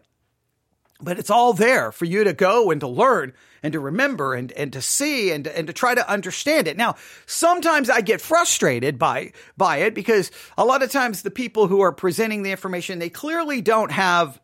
But 1.01 1.19
it's 1.19 1.29
all 1.29 1.53
there 1.53 1.91
for 1.91 2.05
you 2.05 2.23
to 2.23 2.33
go 2.33 2.71
and 2.71 2.79
to 2.81 2.87
learn 2.87 3.33
and 3.61 3.73
to 3.73 3.79
remember 3.79 4.33
and, 4.35 4.51
and 4.53 4.71
to 4.73 4.81
see 4.81 5.31
and, 5.31 5.47
and 5.47 5.67
to 5.67 5.73
try 5.73 5.95
to 5.95 6.09
understand 6.09 6.67
it. 6.67 6.77
Now, 6.77 6.95
sometimes 7.25 7.89
I 7.89 8.01
get 8.01 8.21
frustrated 8.21 8.99
by, 8.99 9.33
by 9.57 9.77
it 9.77 9.93
because 9.93 10.31
a 10.57 10.65
lot 10.65 10.83
of 10.83 10.91
times 10.91 11.21
the 11.21 11.31
people 11.31 11.67
who 11.67 11.81
are 11.81 11.91
presenting 11.91 12.43
the 12.43 12.51
information, 12.51 12.99
they 12.99 13.09
clearly 13.09 13.61
don't 13.61 13.91
have 13.91 14.39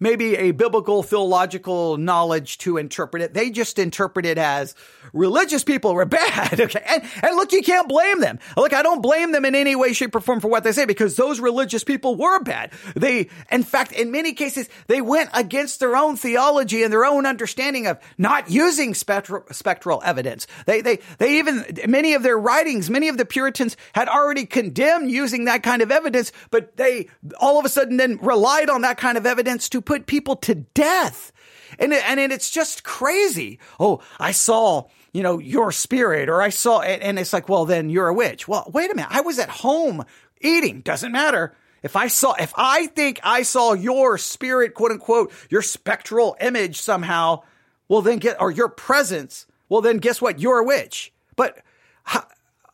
maybe 0.00 0.36
a 0.36 0.50
biblical 0.52 1.02
philological 1.02 1.96
knowledge 1.96 2.58
to 2.58 2.76
interpret 2.76 3.22
it. 3.22 3.34
They 3.34 3.50
just 3.50 3.78
interpret 3.78 4.26
it 4.26 4.38
as 4.38 4.74
religious 5.12 5.64
people 5.64 5.94
were 5.94 6.04
bad. 6.04 6.60
Okay. 6.60 6.82
And, 6.86 7.02
and 7.22 7.36
look, 7.36 7.52
you 7.52 7.62
can't 7.62 7.88
blame 7.88 8.20
them. 8.20 8.38
Look, 8.56 8.72
I 8.72 8.82
don't 8.82 9.02
blame 9.02 9.32
them 9.32 9.44
in 9.44 9.54
any 9.54 9.76
way, 9.76 9.92
shape, 9.92 10.14
or 10.14 10.20
form 10.20 10.40
for 10.40 10.48
what 10.48 10.64
they 10.64 10.72
say 10.72 10.84
because 10.84 11.16
those 11.16 11.40
religious 11.40 11.84
people 11.84 12.16
were 12.16 12.40
bad. 12.40 12.72
They, 12.94 13.28
in 13.50 13.62
fact, 13.62 13.92
in 13.92 14.10
many 14.10 14.32
cases, 14.32 14.68
they 14.86 15.00
went 15.00 15.30
against 15.32 15.80
their 15.80 15.96
own 15.96 16.16
theology 16.16 16.82
and 16.82 16.92
their 16.92 17.04
own 17.04 17.26
understanding 17.26 17.86
of 17.86 17.98
not 18.18 18.50
using 18.50 18.94
spectral, 18.94 19.44
spectral 19.50 20.02
evidence. 20.04 20.46
They, 20.66 20.80
they, 20.80 20.98
they 21.18 21.38
even, 21.38 21.64
many 21.86 22.14
of 22.14 22.22
their 22.22 22.38
writings, 22.38 22.90
many 22.90 23.08
of 23.08 23.16
the 23.16 23.24
Puritans 23.24 23.76
had 23.92 24.08
already 24.08 24.46
condemned 24.46 25.10
using 25.10 25.44
that 25.44 25.62
kind 25.62 25.82
of 25.82 25.90
evidence, 25.90 26.32
but 26.50 26.76
they 26.76 27.08
all 27.38 27.58
of 27.58 27.64
a 27.64 27.68
sudden 27.68 27.96
then 27.96 28.18
relied 28.18 28.70
on 28.70 28.82
that 28.82 28.98
kind 28.98 29.18
of 29.18 29.26
evidence 29.26 29.68
to 29.70 29.80
put 29.84 30.06
people 30.06 30.36
to 30.36 30.54
death. 30.54 31.32
And, 31.78 31.92
and 31.92 32.20
it's 32.32 32.50
just 32.50 32.84
crazy. 32.84 33.58
Oh, 33.80 34.00
I 34.18 34.32
saw, 34.32 34.84
you 35.12 35.22
know, 35.22 35.38
your 35.38 35.72
spirit 35.72 36.28
or 36.28 36.40
I 36.40 36.50
saw, 36.50 36.80
it, 36.80 37.00
and 37.02 37.18
it's 37.18 37.32
like, 37.32 37.48
well, 37.48 37.64
then 37.64 37.90
you're 37.90 38.08
a 38.08 38.14
witch. 38.14 38.46
Well, 38.46 38.70
wait 38.72 38.90
a 38.90 38.94
minute. 38.94 39.10
I 39.10 39.22
was 39.22 39.38
at 39.38 39.48
home 39.48 40.04
eating. 40.40 40.80
Doesn't 40.80 41.12
matter. 41.12 41.54
If 41.82 41.96
I 41.96 42.06
saw, 42.06 42.34
if 42.34 42.52
I 42.56 42.86
think 42.86 43.20
I 43.22 43.42
saw 43.42 43.74
your 43.74 44.16
spirit, 44.18 44.74
quote 44.74 44.92
unquote, 44.92 45.32
your 45.50 45.62
spectral 45.62 46.36
image 46.40 46.80
somehow, 46.80 47.42
well, 47.88 48.02
then 48.02 48.18
get, 48.18 48.40
or 48.40 48.50
your 48.50 48.68
presence, 48.68 49.46
well, 49.68 49.82
then 49.82 49.98
guess 49.98 50.22
what? 50.22 50.38
You're 50.38 50.60
a 50.60 50.64
witch. 50.64 51.12
But 51.36 51.58
how, 52.04 52.24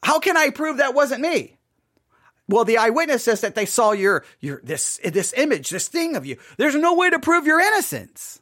how 0.02 0.18
can 0.20 0.36
I 0.36 0.50
prove 0.50 0.76
that 0.76 0.94
wasn't 0.94 1.22
me? 1.22 1.56
Well, 2.50 2.64
the 2.64 2.78
eyewitness 2.78 3.22
says 3.22 3.42
that 3.42 3.54
they 3.54 3.64
saw 3.64 3.92
your, 3.92 4.24
your, 4.40 4.60
this, 4.64 4.98
this 5.04 5.32
image, 5.36 5.70
this 5.70 5.86
thing 5.86 6.16
of 6.16 6.26
you. 6.26 6.36
There's 6.56 6.74
no 6.74 6.94
way 6.94 7.08
to 7.08 7.20
prove 7.20 7.46
your 7.46 7.60
innocence. 7.60 8.40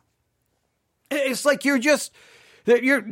It's 1.11 1.45
like 1.45 1.67
you're 1.67 1.79
just, 1.79 2.11
you're, 2.65 3.05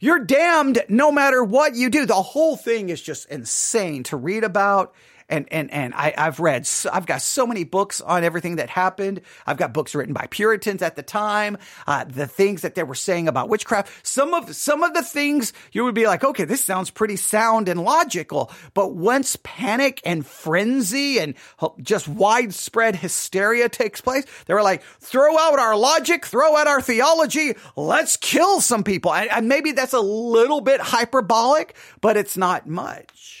you're 0.00 0.18
damned 0.18 0.82
no 0.88 1.12
matter 1.12 1.44
what 1.44 1.76
you 1.76 1.90
do. 1.90 2.06
The 2.06 2.14
whole 2.14 2.56
thing 2.56 2.88
is 2.88 3.00
just 3.00 3.28
insane 3.28 4.02
to 4.04 4.16
read 4.16 4.42
about 4.42 4.94
and 5.30 5.46
and 5.50 5.70
and 5.72 5.94
I, 5.94 6.12
I've 6.16 6.40
read, 6.40 6.66
so, 6.66 6.90
I've 6.92 7.06
got 7.06 7.22
so 7.22 7.46
many 7.46 7.64
books 7.64 8.00
on 8.00 8.24
everything 8.24 8.56
that 8.56 8.68
happened. 8.68 9.20
I've 9.46 9.56
got 9.56 9.72
books 9.72 9.94
written 9.94 10.12
by 10.12 10.26
Puritans 10.30 10.82
at 10.82 10.96
the 10.96 11.02
time, 11.02 11.56
uh, 11.86 12.04
the 12.04 12.26
things 12.26 12.62
that 12.62 12.74
they 12.74 12.82
were 12.82 12.94
saying 12.94 13.28
about 13.28 13.48
witchcraft. 13.48 14.06
Some 14.06 14.34
of 14.34 14.54
some 14.54 14.82
of 14.82 14.94
the 14.94 15.02
things 15.02 15.52
you 15.72 15.84
would 15.84 15.94
be 15.94 16.06
like, 16.06 16.24
okay, 16.24 16.44
this 16.44 16.62
sounds 16.62 16.90
pretty 16.90 17.16
sound 17.16 17.68
and 17.68 17.82
logical, 17.82 18.50
but 18.74 18.94
once 18.94 19.36
panic 19.42 20.00
and 20.04 20.26
frenzy 20.26 21.18
and 21.18 21.34
just 21.80 22.08
widespread 22.08 22.96
hysteria 22.96 23.68
takes 23.68 24.00
place, 24.00 24.24
they 24.46 24.54
were 24.54 24.62
like, 24.62 24.82
throw 25.00 25.38
out 25.38 25.58
our 25.58 25.76
logic, 25.76 26.26
throw 26.26 26.56
out 26.56 26.66
our 26.66 26.80
theology, 26.80 27.54
let's 27.76 28.16
kill 28.16 28.60
some 28.60 28.84
people. 28.84 29.14
And, 29.14 29.30
and 29.30 29.48
maybe 29.48 29.72
that's 29.72 29.92
a 29.92 30.00
little 30.00 30.60
bit 30.60 30.80
hyperbolic, 30.80 31.76
but 32.00 32.16
it's 32.16 32.36
not 32.36 32.68
much. 32.68 33.39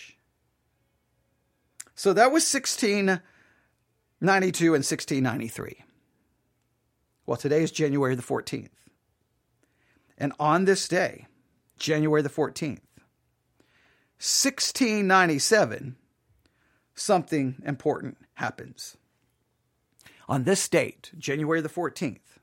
So 2.00 2.14
that 2.14 2.32
was 2.32 2.50
1692 2.50 3.20
and 4.64 4.82
1693. 4.82 5.84
Well, 7.26 7.36
today 7.36 7.62
is 7.62 7.70
January 7.70 8.14
the 8.14 8.22
14th. 8.22 8.70
And 10.16 10.32
on 10.40 10.64
this 10.64 10.88
day, 10.88 11.26
January 11.78 12.22
the 12.22 12.30
14th, 12.30 12.80
1697, 14.16 15.96
something 16.94 17.62
important 17.66 18.16
happens. 18.32 18.96
On 20.26 20.44
this 20.44 20.66
date, 20.70 21.10
January 21.18 21.60
the 21.60 21.68
14th, 21.68 22.38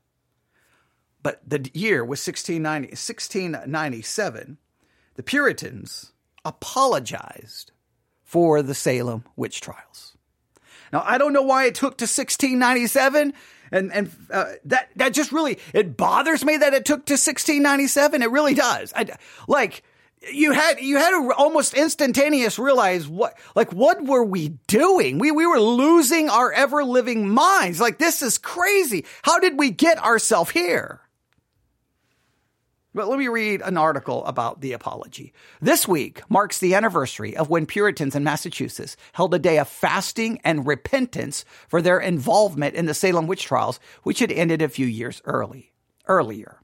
but 1.23 1.41
the 1.43 1.67
year 1.73 2.05
was 2.05 2.19
1690, 2.19 2.89
1697, 2.89 4.59
the 5.15 5.23
Puritans 5.23 6.13
apologized 6.45 7.71
for 8.27 8.61
the 8.61 8.75
Salem 8.75 9.23
witch 9.37 9.61
trials. 9.61 10.17
Now, 10.91 11.01
I 11.05 11.17
don't 11.17 11.31
know 11.31 11.41
why 11.41 11.65
it 11.65 11.75
took 11.75 11.97
to 11.97 12.03
1697 12.03 13.33
and 13.71 13.91
and 13.93 14.11
uh, 14.31 14.53
that 14.65 14.89
that 14.97 15.13
just 15.13 15.31
really 15.31 15.59
it 15.73 15.97
bothers 15.97 16.43
me 16.45 16.57
that 16.57 16.73
it 16.73 16.85
took 16.85 17.05
to 17.05 17.13
1697 17.13 18.21
it 18.21 18.29
really 18.29 18.53
does. 18.53 18.93
I, 18.95 19.07
like 19.47 19.83
you 20.31 20.51
had 20.51 20.79
you 20.79 20.97
had 20.97 21.11
to 21.11 21.33
almost 21.35 21.73
instantaneous 21.73 22.59
realize 22.59 23.07
what 23.07 23.37
like 23.55 23.71
what 23.73 24.03
were 24.03 24.23
we 24.23 24.49
doing? 24.67 25.19
We 25.19 25.31
we 25.31 25.45
were 25.45 25.59
losing 25.59 26.29
our 26.29 26.51
ever 26.51 26.83
living 26.83 27.29
minds. 27.29 27.81
Like 27.81 27.97
this 27.97 28.21
is 28.21 28.37
crazy. 28.37 29.05
How 29.23 29.39
did 29.39 29.57
we 29.57 29.69
get 29.69 29.97
ourselves 29.99 30.51
here 30.51 31.01
but 32.97 33.07
let 33.07 33.19
me 33.19 33.27
read 33.27 33.61
an 33.61 33.77
article 33.77 34.25
about 34.25 34.59
the 34.59 34.73
apology. 34.73 35.31
This 35.61 35.87
week 35.87 36.23
marks 36.29 36.57
the 36.57 36.73
anniversary 36.73 37.37
of 37.37 37.47
when 37.47 37.67
Puritans 37.67 38.15
in 38.15 38.23
Massachusetts 38.23 38.97
held 39.13 39.35
a 39.35 39.39
day 39.39 39.59
of 39.59 39.67
fasting 39.69 40.41
and 40.43 40.65
repentance 40.65 41.45
for 41.67 41.79
their 41.79 41.99
involvement 41.99 42.73
in 42.73 42.87
the 42.87 42.95
Salem 42.95 43.27
witch 43.27 43.45
trials, 43.45 43.79
which 44.01 44.17
had 44.17 44.31
ended 44.31 44.63
a 44.63 44.67
few 44.67 44.87
years 44.87 45.21
early, 45.25 45.71
earlier. 46.07 46.59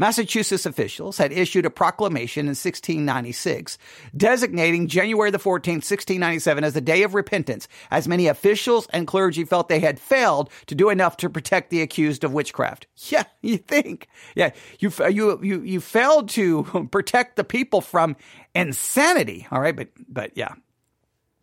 Massachusetts 0.00 0.64
officials 0.64 1.18
had 1.18 1.30
issued 1.30 1.66
a 1.66 1.70
proclamation 1.70 2.46
in 2.46 2.56
1696 2.56 3.76
designating 4.16 4.88
January 4.88 5.30
the 5.30 5.36
14th, 5.36 5.84
1697 5.84 6.64
as 6.64 6.72
the 6.72 6.80
day 6.80 7.02
of 7.02 7.12
repentance, 7.12 7.68
as 7.90 8.08
many 8.08 8.26
officials 8.26 8.86
and 8.94 9.06
clergy 9.06 9.44
felt 9.44 9.68
they 9.68 9.78
had 9.78 10.00
failed 10.00 10.48
to 10.64 10.74
do 10.74 10.88
enough 10.88 11.18
to 11.18 11.28
protect 11.28 11.68
the 11.68 11.82
accused 11.82 12.24
of 12.24 12.32
witchcraft. 12.32 12.86
Yeah, 13.10 13.24
you 13.42 13.58
think. 13.58 14.08
Yeah, 14.36 14.50
you 14.78 14.92
you 15.10 15.40
you 15.42 15.62
you 15.62 15.80
failed 15.80 16.28
to 16.30 16.88
protect 16.92 17.36
the 17.36 17.44
people 17.44 17.80
from 17.80 18.14
insanity, 18.54 19.48
all 19.50 19.60
right? 19.60 19.74
But 19.74 19.88
but 20.08 20.30
yeah, 20.36 20.54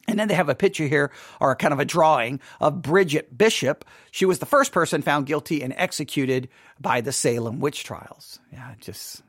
and 0.07 0.17
then 0.17 0.27
they 0.27 0.33
have 0.33 0.49
a 0.49 0.55
picture 0.55 0.87
here, 0.87 1.11
or 1.39 1.55
kind 1.55 1.73
of 1.73 1.79
a 1.79 1.85
drawing 1.85 2.39
of 2.59 2.81
Bridget 2.81 3.37
Bishop. 3.37 3.85
She 4.11 4.25
was 4.25 4.39
the 4.39 4.45
first 4.45 4.71
person 4.71 5.01
found 5.01 5.25
guilty 5.25 5.61
and 5.61 5.73
executed 5.77 6.49
by 6.79 7.01
the 7.01 7.11
Salem 7.11 7.59
witch 7.59 7.83
trials. 7.83 8.39
Yeah, 8.51 8.73
just, 8.79 9.21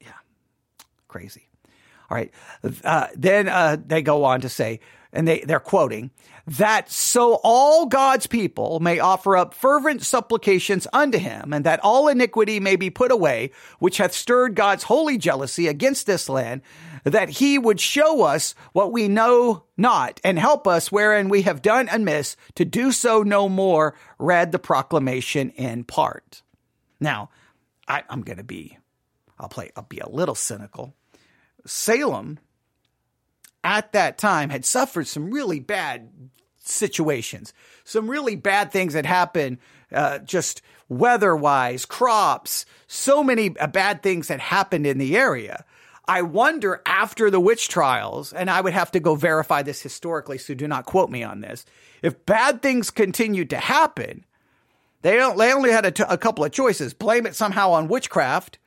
yeah, 0.00 0.12
crazy. 1.08 1.48
All 2.10 2.16
right. 2.16 2.30
Uh, 2.84 3.06
then 3.16 3.48
uh, 3.48 3.76
they 3.86 4.02
go 4.02 4.24
on 4.24 4.42
to 4.42 4.48
say, 4.48 4.80
and 5.14 5.26
they, 5.26 5.40
they're 5.40 5.60
quoting, 5.60 6.10
that 6.46 6.90
so 6.90 7.38
all 7.44 7.86
God's 7.86 8.26
people 8.26 8.80
may 8.80 8.98
offer 8.98 9.36
up 9.36 9.54
fervent 9.54 10.02
supplications 10.02 10.86
unto 10.92 11.18
him, 11.18 11.52
and 11.52 11.64
that 11.64 11.80
all 11.82 12.08
iniquity 12.08 12.60
may 12.60 12.76
be 12.76 12.90
put 12.90 13.12
away, 13.12 13.52
which 13.78 13.98
hath 13.98 14.12
stirred 14.12 14.54
God's 14.54 14.84
holy 14.84 15.18
jealousy 15.18 15.68
against 15.68 16.06
this 16.06 16.28
land, 16.28 16.62
that 17.04 17.28
he 17.28 17.58
would 17.58 17.80
show 17.80 18.22
us 18.22 18.54
what 18.72 18.92
we 18.92 19.08
know 19.08 19.64
not, 19.76 20.20
and 20.22 20.38
help 20.38 20.66
us 20.66 20.92
wherein 20.92 21.28
we 21.28 21.42
have 21.42 21.62
done 21.62 21.88
amiss, 21.90 22.36
to 22.54 22.64
do 22.64 22.92
so 22.92 23.22
no 23.22 23.48
more, 23.48 23.94
read 24.18 24.52
the 24.52 24.58
proclamation 24.58 25.50
in 25.50 25.84
part. 25.84 26.42
Now, 27.00 27.30
I, 27.88 28.04
I'm 28.08 28.22
going 28.22 28.38
to 28.38 28.44
be, 28.44 28.78
I'll 29.38 29.48
play, 29.48 29.70
I'll 29.76 29.82
be 29.82 29.98
a 29.98 30.08
little 30.08 30.36
cynical. 30.36 30.94
Salem 31.66 32.38
at 33.64 33.92
that 33.92 34.18
time 34.18 34.50
had 34.50 34.64
suffered 34.64 35.06
some 35.06 35.32
really 35.32 35.60
bad 35.60 36.08
situations, 36.58 37.52
some 37.84 38.08
really 38.08 38.36
bad 38.36 38.70
things 38.70 38.94
that 38.94 39.06
happened, 39.06 39.58
uh, 39.92 40.18
just 40.18 40.62
weather 40.88 41.34
wise, 41.34 41.84
crops, 41.84 42.64
so 42.86 43.22
many 43.24 43.56
uh, 43.58 43.66
bad 43.66 44.02
things 44.02 44.28
that 44.28 44.40
happened 44.40 44.86
in 44.86 44.98
the 44.98 45.16
area. 45.16 45.64
I 46.08 46.22
wonder 46.22 46.82
after 46.84 47.30
the 47.30 47.40
witch 47.40 47.68
trials, 47.68 48.32
and 48.32 48.50
I 48.50 48.60
would 48.60 48.72
have 48.72 48.90
to 48.92 49.00
go 49.00 49.14
verify 49.14 49.62
this 49.62 49.82
historically, 49.82 50.38
so 50.38 50.54
do 50.54 50.66
not 50.66 50.84
quote 50.84 51.10
me 51.10 51.22
on 51.22 51.40
this. 51.40 51.64
If 52.02 52.26
bad 52.26 52.60
things 52.60 52.90
continued 52.90 53.50
to 53.50 53.58
happen, 53.58 54.24
they 55.02 55.16
don't, 55.16 55.38
they 55.38 55.52
only 55.52 55.70
had 55.70 55.86
a, 55.86 55.90
t- 55.92 56.04
a 56.08 56.18
couple 56.18 56.44
of 56.44 56.50
choices: 56.52 56.92
blame 56.92 57.26
it 57.26 57.36
somehow 57.36 57.70
on 57.70 57.88
witchcraft, 57.88 58.58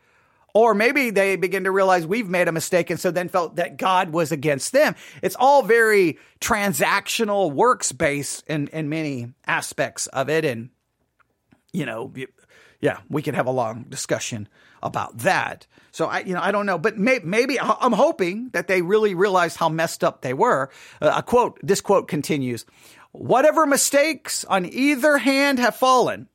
Or 0.56 0.74
maybe 0.74 1.10
they 1.10 1.36
begin 1.36 1.66
to 1.66 1.72
realize 1.72 2.08
we've 2.08 2.30
made 2.30 2.48
a 2.48 2.54
mistake 2.54 2.90
and 2.90 2.98
so 2.98 3.12
then 3.12 3.28
felt 3.28 3.58
that 3.58 3.76
God 3.76 4.12
was 4.12 4.32
against 4.32 4.72
them. 4.72 4.96
It's 5.22 5.36
all 5.38 5.64
very 5.64 6.18
transactional 6.40 7.52
works 7.52 7.92
based 7.92 8.46
in, 8.48 8.68
in 8.70 8.88
many 8.88 9.34
aspects 9.46 10.08
of 10.08 10.30
it. 10.30 10.46
And, 10.46 10.70
you 11.74 11.86
know, 11.86 12.14
yeah, 12.86 13.00
we 13.10 13.24
could 13.24 13.34
have 13.34 13.48
a 13.48 13.52
long 13.52 13.86
discussion 13.90 14.48
about 14.84 15.18
that. 15.18 15.66
So 15.92 16.06
I, 16.06 16.20
you 16.20 16.36
know, 16.36 16.40
I 16.40 16.52
don't 16.52 16.68
know, 16.68 16.78
but 16.78 17.00
may, 17.00 17.20
maybe 17.24 17.60
I'm 17.60 17.94
hoping 17.94 18.50
that 18.54 18.68
they 18.68 18.84
really 18.84 19.16
realized 19.16 19.58
how 19.58 19.70
messed 19.70 20.04
up 20.04 20.22
they 20.22 20.36
were. 20.36 20.70
Uh, 21.02 21.14
a 21.16 21.24
quote, 21.24 21.60
this 21.64 21.82
quote 21.82 22.08
continues, 22.08 22.64
whatever 23.12 23.66
mistakes 23.66 24.46
on 24.46 24.68
either 24.68 25.18
hand 25.18 25.58
have 25.58 25.76
fallen 25.76 26.30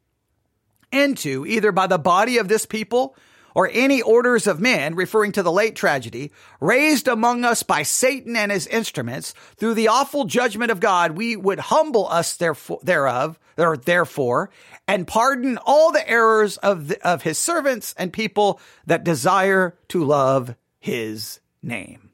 into 0.91 1.47
either 1.47 1.71
by 1.71 1.87
the 1.87 1.99
body 1.99 2.39
of 2.39 2.49
this 2.49 2.67
people 2.67 3.15
or 3.55 3.71
any 3.73 4.03
orders 4.03 4.47
of 4.47 4.61
men, 4.61 4.95
referring 4.95 5.33
to 5.33 5.43
the 5.43 5.53
late 5.53 5.77
tragedy, 5.77 6.33
raised 6.61 7.09
among 7.09 7.45
us 7.45 7.63
by 7.63 7.83
Satan 7.83 8.37
and 8.37 8.53
his 8.53 8.67
instruments, 8.67 9.35
through 9.57 9.75
the 9.75 9.89
awful 9.89 10.25
judgment 10.25 10.71
of 10.71 10.81
God, 10.81 11.13
we 11.13 11.37
would 11.37 11.59
humble 11.59 12.09
us 12.09 12.37
therefore, 12.37 12.81
thereof, 12.83 13.39
or 13.57 13.77
therefore, 13.77 14.51
and 14.89 15.07
pardon 15.07 15.59
all 15.59 15.93
the 15.93 16.09
errors 16.09 16.57
of, 16.59 16.89
the, 16.89 17.09
of 17.09 17.23
his 17.23 17.39
servants 17.39 17.95
and 17.99 18.13
people 18.13 18.61
that 18.87 19.05
desire 19.05 19.77
to 19.89 20.05
love 20.05 20.55
his 20.79 21.41
name. 21.63 22.11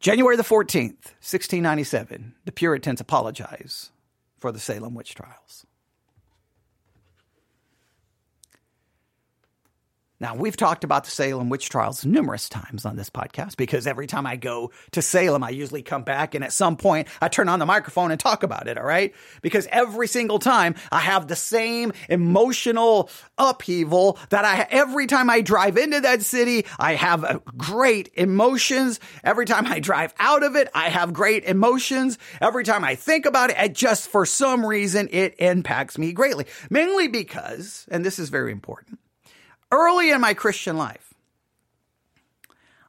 January 0.00 0.36
the 0.36 0.42
14th, 0.42 1.12
1697, 1.20 2.34
the 2.46 2.52
Puritans 2.52 3.02
apologize 3.02 3.90
for 4.38 4.50
the 4.50 4.58
Salem 4.58 4.94
witch 4.94 5.14
trials. 5.14 5.66
Now, 10.20 10.34
we've 10.34 10.56
talked 10.56 10.84
about 10.84 11.04
the 11.04 11.10
Salem 11.10 11.48
witch 11.48 11.70
trials 11.70 12.04
numerous 12.04 12.50
times 12.50 12.84
on 12.84 12.96
this 12.96 13.08
podcast 13.08 13.56
because 13.56 13.86
every 13.86 14.06
time 14.06 14.26
I 14.26 14.36
go 14.36 14.70
to 14.90 15.00
Salem, 15.00 15.42
I 15.42 15.48
usually 15.48 15.82
come 15.82 16.02
back 16.02 16.34
and 16.34 16.44
at 16.44 16.52
some 16.52 16.76
point 16.76 17.08
I 17.22 17.28
turn 17.28 17.48
on 17.48 17.58
the 17.58 17.64
microphone 17.64 18.10
and 18.10 18.20
talk 18.20 18.42
about 18.42 18.68
it. 18.68 18.76
All 18.76 18.84
right. 18.84 19.14
Because 19.40 19.66
every 19.70 20.06
single 20.06 20.38
time 20.38 20.74
I 20.92 20.98
have 20.98 21.26
the 21.26 21.36
same 21.36 21.94
emotional 22.10 23.08
upheaval 23.38 24.18
that 24.28 24.44
I, 24.44 24.66
every 24.70 25.06
time 25.06 25.30
I 25.30 25.40
drive 25.40 25.78
into 25.78 26.00
that 26.02 26.20
city, 26.20 26.66
I 26.78 26.96
have 26.96 27.24
uh, 27.24 27.38
great 27.56 28.10
emotions. 28.12 29.00
Every 29.24 29.46
time 29.46 29.66
I 29.66 29.80
drive 29.80 30.12
out 30.18 30.42
of 30.42 30.54
it, 30.54 30.68
I 30.74 30.90
have 30.90 31.14
great 31.14 31.44
emotions. 31.44 32.18
Every 32.42 32.64
time 32.64 32.84
I 32.84 32.94
think 32.94 33.24
about 33.24 33.50
it, 33.50 33.56
it 33.58 33.74
just 33.74 34.08
for 34.08 34.26
some 34.26 34.66
reason, 34.66 35.08
it 35.12 35.36
impacts 35.38 35.96
me 35.96 36.12
greatly. 36.12 36.44
Mainly 36.68 37.08
because, 37.08 37.86
and 37.90 38.04
this 38.04 38.18
is 38.18 38.28
very 38.28 38.52
important, 38.52 38.98
early 39.70 40.10
in 40.10 40.20
my 40.20 40.34
Christian 40.34 40.76
life. 40.76 41.14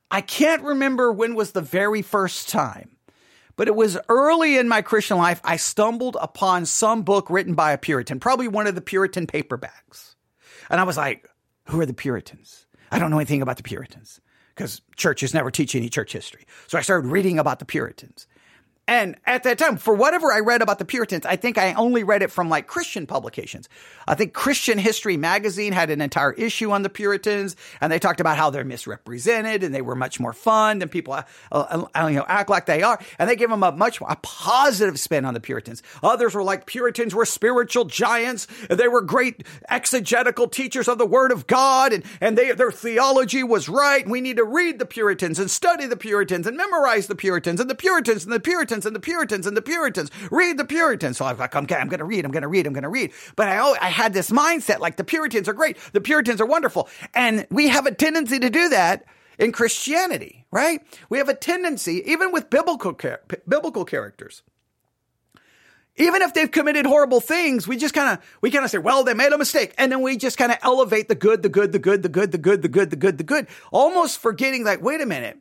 I 0.10 0.22
can't 0.22 0.64
remember 0.64 1.12
when 1.12 1.36
was 1.36 1.52
the 1.52 1.62
very 1.62 2.02
first 2.02 2.50
time, 2.50 2.98
but 3.56 3.68
it 3.68 3.76
was 3.76 3.98
early 4.10 4.58
in 4.58 4.68
my 4.68 4.82
Christian 4.82 5.18
life. 5.18 5.40
I 5.44 5.56
stumbled 5.56 6.18
upon 6.20 6.66
some 6.66 7.04
book 7.04 7.30
written 7.30 7.54
by 7.54 7.72
a 7.72 7.78
Puritan, 7.78 8.20
probably 8.20 8.50
one 8.50 8.68
of 8.68 8.76
the 8.76 8.82
Puritan 8.82 9.26
paperbacks. 9.26 10.16
And 10.70 10.82
I 10.82 10.84
was 10.84 10.98
like, 10.98 11.30
who 11.66 11.80
are 11.80 11.86
the 11.86 11.94
Puritans? 11.94 12.66
I 12.92 13.00
don't 13.00 13.10
know 13.10 13.20
anything 13.20 13.42
about 13.42 13.58
the 13.58 13.64
Puritans 13.64 14.20
because 14.54 14.82
churches 14.98 15.34
never 15.34 15.50
teach 15.50 15.76
any 15.76 15.90
church 15.90 16.12
history. 16.12 16.46
So 16.68 16.78
I 16.78 16.82
started 16.82 17.08
reading 17.08 17.40
about 17.40 17.60
the 17.60 17.66
Puritans. 17.66 18.28
And 18.88 19.16
at 19.26 19.44
that 19.44 19.58
time, 19.58 19.78
for 19.78 19.94
whatever 19.94 20.34
I 20.34 20.40
read 20.40 20.62
about 20.62 20.80
the 20.80 20.86
Puritans, 20.86 21.26
I 21.26 21.36
think 21.36 21.58
I 21.58 21.74
only 21.74 22.04
read 22.04 22.24
it 22.24 22.32
from 22.32 22.50
like 22.50 22.68
Christian 22.68 23.06
publications. 23.06 23.70
I 24.08 24.16
think 24.16 24.34
Christian 24.34 24.78
History 24.80 25.18
magazine 25.18 25.72
had 25.72 25.92
an 25.92 26.02
entire 26.02 26.34
issue 26.34 26.72
on 26.72 26.82
the 26.82 26.90
Puritans, 26.90 27.56
and 27.80 27.92
they 27.92 28.00
talked 28.00 28.20
about 28.20 28.38
how 28.38 28.50
they're 28.50 28.66
misrepresented 28.66 29.64
and 29.64 29.74
they 29.74 29.82
were 29.82 29.96
much 29.96 30.20
more 30.20 30.34
fun 30.34 30.80
than 30.80 30.90
people 30.90 31.14
uh, 31.14 31.24
uh, 31.52 31.86
uh, 31.96 32.08
you 32.08 32.16
know 32.16 32.26
act 32.28 32.50
like 32.50 32.66
they 32.66 32.82
are, 32.82 33.00
and 33.20 33.30
they 33.30 33.36
give 33.36 33.50
them 33.52 33.64
a 33.64 33.72
much 33.72 34.02
a 34.02 34.16
positive 34.18 35.00
spin 35.00 35.26
on 35.26 35.36
the 35.36 35.40
Puritans. 35.40 35.84
Others 36.02 36.34
were 36.34 36.44
like 36.44 36.66
Puritans 36.66 37.14
were 37.14 37.26
spiritual 37.26 37.86
giants, 37.86 38.48
they 38.70 38.88
were 38.88 39.02
great 39.02 39.46
exegetical 39.70 40.48
teachers 40.48 40.88
of 40.88 40.98
the 40.98 41.06
Word 41.06 41.32
of 41.32 41.46
God, 41.46 41.94
and 41.94 42.04
and 42.20 42.38
they, 42.38 42.52
their 42.52 42.72
theology 42.72 43.44
was 43.44 43.70
right. 43.70 44.10
We 44.10 44.22
need 44.22 44.38
to 44.38 44.44
read 44.44 44.80
the 44.80 44.86
Puritans 44.86 45.38
and 45.38 45.52
study 45.52 45.86
the 45.86 45.96
Puritans 45.96 46.48
and 46.48 46.58
memorize 46.58 47.08
the 47.08 47.16
Puritans 47.16 47.62
and 47.62 47.70
the 47.70 47.76
Puritans 47.76 48.24
and 48.24 48.34
the 48.34 48.40
Puritans 48.40 48.71
Puritans 48.72 48.86
and 48.86 48.96
the 48.96 49.02
Puritans 49.02 49.48
and 49.48 49.58
the 49.58 49.62
Puritans. 49.62 50.12
Read 50.32 50.58
the 50.58 50.64
Puritans. 50.64 51.18
So 51.18 51.26
I'm 51.26 51.38
like, 51.38 51.54
okay, 51.54 51.76
I'm 51.76 51.90
going 51.90 52.00
to 52.00 52.06
read, 52.06 52.24
I'm 52.24 52.32
going 52.32 52.44
to 52.44 52.48
read, 52.48 52.66
I'm 52.66 52.72
going 52.72 52.84
to 52.84 52.90
read. 52.90 53.12
But 53.36 53.50
I, 53.50 53.60
I 53.82 53.90
had 53.90 54.14
this 54.14 54.30
mindset 54.30 54.80
like 54.80 54.96
the 54.96 55.04
Puritans 55.04 55.50
are 55.50 55.54
great. 55.54 55.78
The 55.92 56.00
Puritans 56.00 56.40
are 56.40 56.46
wonderful. 56.46 56.88
And 57.14 57.46
we 57.52 57.68
have 57.68 57.86
a 57.86 57.94
tendency 57.94 58.40
to 58.40 58.50
do 58.50 58.70
that 58.70 59.04
in 59.38 59.52
Christianity, 59.52 60.46
right? 60.52 60.80
We 61.10 61.18
have 61.18 61.28
a 61.28 61.34
tendency, 61.34 62.02
even 62.10 62.32
with 62.32 62.50
biblical, 62.50 62.98
biblical 63.46 63.84
characters, 63.84 64.42
even 65.98 66.22
if 66.22 66.34
they've 66.34 66.50
committed 66.50 66.86
horrible 66.86 67.20
things, 67.20 67.68
we 67.68 67.76
just 67.76 67.94
kind 67.94 68.18
of, 68.18 68.26
we 68.40 68.52
kind 68.52 68.64
of 68.64 68.72
say, 68.72 68.78
well, 68.78 69.04
they 69.04 69.14
made 69.14 69.34
a 69.34 69.38
mistake. 69.38 69.74
And 69.78 69.92
then 69.92 70.02
we 70.02 70.16
just 70.16 70.38
kind 70.38 70.54
of 70.54 70.60
elevate 70.62 71.10
the 71.10 71.16
good, 71.16 71.44
the 71.44 71.50
good, 71.50 71.74
the 71.74 71.80
good, 71.80 72.04
the 72.04 72.08
good, 72.08 72.32
the 72.32 72.38
good, 72.38 72.62
the 72.62 72.70
good, 72.70 72.90
the 72.90 72.96
good, 72.96 73.18
the 73.18 73.24
good, 73.26 73.48
almost 73.70 74.20
forgetting 74.20 74.64
like, 74.64 74.82
wait 74.82 75.02
a 75.02 75.06
minute. 75.06 75.41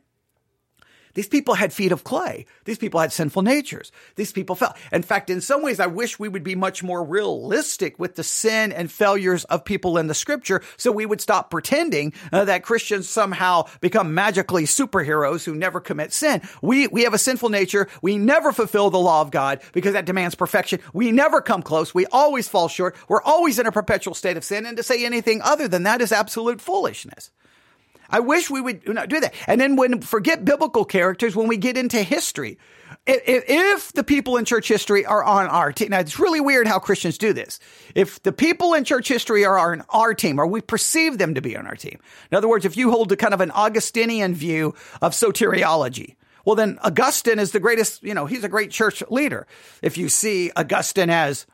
These 1.13 1.27
people 1.27 1.55
had 1.55 1.73
feet 1.73 1.91
of 1.91 2.03
clay. 2.03 2.45
These 2.65 2.77
people 2.77 2.99
had 2.99 3.11
sinful 3.11 3.41
natures. 3.41 3.91
These 4.15 4.31
people 4.31 4.55
fell. 4.55 4.75
In 4.91 5.03
fact, 5.03 5.29
in 5.29 5.41
some 5.41 5.63
ways, 5.63 5.79
I 5.79 5.87
wish 5.87 6.19
we 6.19 6.29
would 6.29 6.43
be 6.43 6.55
much 6.55 6.83
more 6.83 7.03
realistic 7.03 7.99
with 7.99 8.15
the 8.15 8.23
sin 8.23 8.71
and 8.71 8.91
failures 8.91 9.43
of 9.45 9.65
people 9.65 9.97
in 9.97 10.07
the 10.07 10.13
scripture 10.13 10.61
so 10.77 10.91
we 10.91 11.05
would 11.05 11.21
stop 11.21 11.49
pretending 11.49 12.13
uh, 12.31 12.45
that 12.45 12.63
Christians 12.63 13.09
somehow 13.09 13.67
become 13.81 14.13
magically 14.13 14.63
superheroes 14.63 15.43
who 15.43 15.55
never 15.55 15.79
commit 15.79 16.13
sin. 16.13 16.41
We, 16.61 16.87
we 16.87 17.03
have 17.03 17.13
a 17.13 17.17
sinful 17.17 17.49
nature. 17.49 17.87
We 18.01 18.17
never 18.17 18.51
fulfill 18.51 18.89
the 18.89 18.99
law 18.99 19.21
of 19.21 19.31
God 19.31 19.61
because 19.73 19.93
that 19.93 20.05
demands 20.05 20.35
perfection. 20.35 20.79
We 20.93 21.11
never 21.11 21.41
come 21.41 21.61
close. 21.61 21.93
We 21.93 22.05
always 22.07 22.47
fall 22.47 22.67
short. 22.67 22.95
We're 23.07 23.21
always 23.21 23.59
in 23.59 23.67
a 23.67 23.71
perpetual 23.71 24.13
state 24.13 24.37
of 24.37 24.43
sin. 24.43 24.65
And 24.65 24.77
to 24.77 24.83
say 24.83 25.05
anything 25.05 25.41
other 25.41 25.67
than 25.67 25.83
that 25.83 26.01
is 26.01 26.11
absolute 26.11 26.61
foolishness. 26.61 27.31
I 28.11 28.19
wish 28.19 28.49
we 28.49 28.61
would 28.61 28.87
not 28.87 29.09
do 29.09 29.19
that. 29.19 29.33
And 29.47 29.59
then 29.59 29.75
when 29.75 30.01
forget 30.01 30.45
biblical 30.45 30.85
characters, 30.85 31.35
when 31.35 31.47
we 31.47 31.57
get 31.57 31.77
into 31.77 32.03
history, 32.03 32.57
if, 33.07 33.93
the 33.93 34.03
people 34.03 34.37
in 34.37 34.45
church 34.45 34.67
history 34.67 35.05
are 35.05 35.23
on 35.23 35.47
our 35.47 35.71
team, 35.71 35.89
now 35.89 35.99
it's 35.99 36.19
really 36.19 36.41
weird 36.41 36.67
how 36.67 36.77
Christians 36.77 37.17
do 37.17 37.33
this. 37.33 37.59
If 37.95 38.21
the 38.21 38.31
people 38.31 38.73
in 38.73 38.83
church 38.83 39.07
history 39.07 39.45
are 39.45 39.57
on 39.57 39.83
our 39.89 40.13
team, 40.13 40.39
or 40.39 40.45
we 40.45 40.61
perceive 40.61 41.17
them 41.17 41.33
to 41.35 41.41
be 41.41 41.57
on 41.57 41.65
our 41.65 41.75
team, 41.75 41.99
in 42.31 42.37
other 42.37 42.47
words, 42.47 42.65
if 42.65 42.77
you 42.77 42.91
hold 42.91 43.11
a 43.11 43.15
kind 43.15 43.33
of 43.33 43.41
an 43.41 43.51
Augustinian 43.51 44.35
view 44.35 44.75
of 45.01 45.13
soteriology, 45.13 46.15
well, 46.45 46.55
then 46.55 46.79
Augustine 46.83 47.39
is 47.39 47.51
the 47.51 47.59
greatest, 47.59 48.03
you 48.03 48.13
know, 48.13 48.25
he's 48.25 48.43
a 48.43 48.49
great 48.49 48.71
church 48.71 49.03
leader. 49.09 49.47
If 49.81 49.97
you 49.97 50.09
see 50.09 50.51
Augustine 50.55 51.09
as 51.09 51.45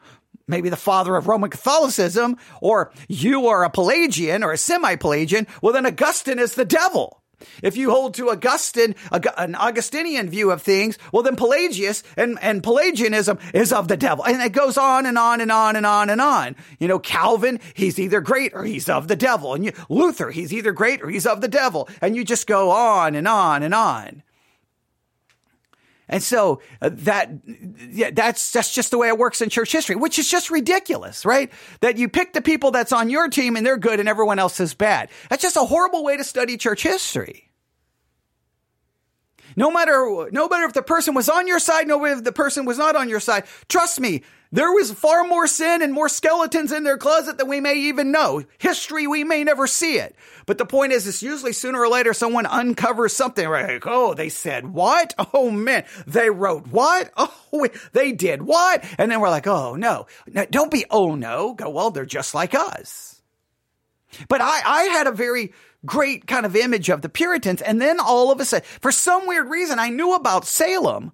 maybe 0.48 0.70
the 0.70 0.76
father 0.76 1.16
of 1.16 1.28
Roman 1.28 1.50
Catholicism, 1.50 2.38
or 2.62 2.92
you 3.08 3.48
are 3.48 3.64
a 3.64 3.70
Pelagian 3.70 4.44
or 4.44 4.52
a 4.52 4.58
semi-Pelagian, 4.58 5.48
well 5.62 5.74
then 5.74 5.86
Augustine 5.86 6.40
is 6.40 6.56
the 6.56 6.66
devil. 6.66 7.22
If 7.62 7.78
you 7.78 7.92
hold 7.92 8.16
to 8.16 8.32
Augustine, 8.32 8.96
an 9.12 9.54
Augustinian 9.56 10.30
view 10.30 10.50
of 10.52 10.62
things, 10.62 10.98
well 11.12 11.22
then 11.22 11.36
Pelagius 11.36 12.02
and, 12.16 12.40
and 12.42 12.64
Pelagianism 12.64 13.38
is 13.54 13.72
of 13.72 13.88
the 13.88 13.98
devil. 13.98 14.26
And 14.26 14.42
it 14.42 14.54
goes 14.54 14.78
on 14.78 15.06
and 15.06 15.18
on 15.18 15.40
and 15.40 15.52
on 15.52 15.76
and 15.76 15.86
on 15.86 16.10
and 16.10 16.20
on. 16.20 16.56
You 16.80 16.88
know, 16.88 17.00
Calvin, 17.00 17.60
he's 17.76 18.00
either 18.00 18.22
great 18.22 18.54
or 18.56 18.64
he's 18.64 18.90
of 18.90 19.08
the 19.08 19.16
devil. 19.16 19.54
And 19.54 19.66
you, 19.66 19.72
Luther, 19.88 20.32
he's 20.32 20.52
either 20.52 20.72
great 20.72 21.04
or 21.04 21.10
he's 21.10 21.28
of 21.28 21.42
the 21.42 21.48
devil. 21.48 21.88
And 22.02 22.16
you 22.16 22.24
just 22.24 22.48
go 22.48 22.72
on 22.72 23.14
and 23.14 23.28
on 23.28 23.62
and 23.62 23.74
on. 23.74 24.24
And 26.10 26.24
so 26.24 26.62
uh, 26.82 26.90
that 26.94 27.32
yeah, 27.90 28.12
that's 28.12 28.52
that's 28.52 28.74
just 28.74 28.92
the 28.92 28.98
way 28.98 29.08
it 29.08 29.18
works 29.18 29.42
in 29.42 29.50
church 29.50 29.72
history, 29.72 29.96
which 29.96 30.20
is 30.20 30.30
just 30.30 30.50
ridiculous, 30.50 31.26
right? 31.26 31.52
That 31.82 31.98
you 31.98 32.08
pick 32.08 32.34
the 32.34 32.42
people 32.42 32.72
that's 32.72 32.92
on 32.92 33.10
your 33.10 33.28
team 33.28 33.56
and 33.56 33.66
they're 33.66 33.78
good 33.78 34.00
and 34.00 34.08
everyone 34.08 34.40
else 34.40 34.60
is 34.60 34.74
bad. 34.74 35.10
That's 35.30 35.42
just 35.42 35.58
a 35.58 35.66
horrible 35.66 36.04
way 36.04 36.18
to 36.18 36.24
study 36.24 36.58
church 36.58 36.84
history. 36.84 37.47
No 39.58 39.72
matter 39.72 40.30
no 40.32 40.48
matter 40.48 40.66
if 40.66 40.74
the 40.74 40.84
person 40.84 41.16
was 41.16 41.28
on 41.28 41.48
your 41.48 41.60
side, 41.60 41.88
no 41.88 42.00
matter 42.00 42.20
if 42.20 42.24
the 42.24 42.32
person 42.32 42.64
was 42.64 42.78
not 42.78 42.96
on 42.96 43.10
your 43.10 43.20
side, 43.20 43.44
trust 43.68 44.00
me, 44.00 44.22
there 44.52 44.72
was 44.72 44.94
far 44.94 45.24
more 45.24 45.48
sin 45.48 45.82
and 45.82 45.92
more 45.92 46.08
skeletons 46.08 46.72
in 46.72 46.84
their 46.84 46.98
closet 46.98 47.38
than 47.38 47.50
we 47.50 47.60
may 47.60 47.76
even 47.76 48.12
know. 48.12 48.44
History, 48.60 49.08
we 49.08 49.24
may 49.24 49.44
never 49.44 49.66
see 49.68 49.98
it. 49.98 50.16
But 50.46 50.60
the 50.60 50.66
point 50.66 50.94
is, 50.94 51.08
it's 51.08 51.24
usually 51.24 51.54
sooner 51.54 51.82
or 51.82 51.90
later 51.90 52.14
someone 52.14 52.46
uncovers 52.46 53.14
something 53.14 53.50
like, 53.50 53.86
oh, 53.88 54.14
they 54.14 54.30
said 54.30 54.68
what? 54.74 55.14
Oh 55.34 55.52
man, 55.52 55.86
they 56.06 56.30
wrote 56.30 56.68
what? 56.68 57.12
Oh, 57.54 57.68
they 57.94 58.12
did 58.12 58.42
what? 58.44 58.84
And 58.98 59.12
then 59.12 59.20
we're 59.20 59.30
like, 59.30 59.48
oh 59.48 59.76
no. 59.76 60.06
Now, 60.28 60.46
don't 60.50 60.70
be, 60.70 60.86
oh 60.92 61.16
no. 61.16 61.54
Go, 61.54 61.70
well, 61.70 61.92
they're 61.92 62.06
just 62.06 62.36
like 62.36 62.54
us. 62.54 63.17
But 64.28 64.42
I, 64.42 64.62
I 64.66 64.84
had 64.84 65.08
a 65.08 65.12
very 65.12 65.54
great 65.86 66.28
kind 66.28 66.46
of 66.46 66.56
image 66.56 66.90
of 66.90 67.02
the 67.02 67.10
Puritans. 67.10 67.62
And 67.62 67.82
then 67.82 68.00
all 68.00 68.32
of 68.32 68.40
a 68.40 68.46
sudden, 68.46 68.68
for 68.82 68.92
some 68.92 69.28
weird 69.28 69.50
reason, 69.50 69.80
I 69.80 69.90
knew 69.90 70.14
about 70.14 70.46
Salem 70.46 71.12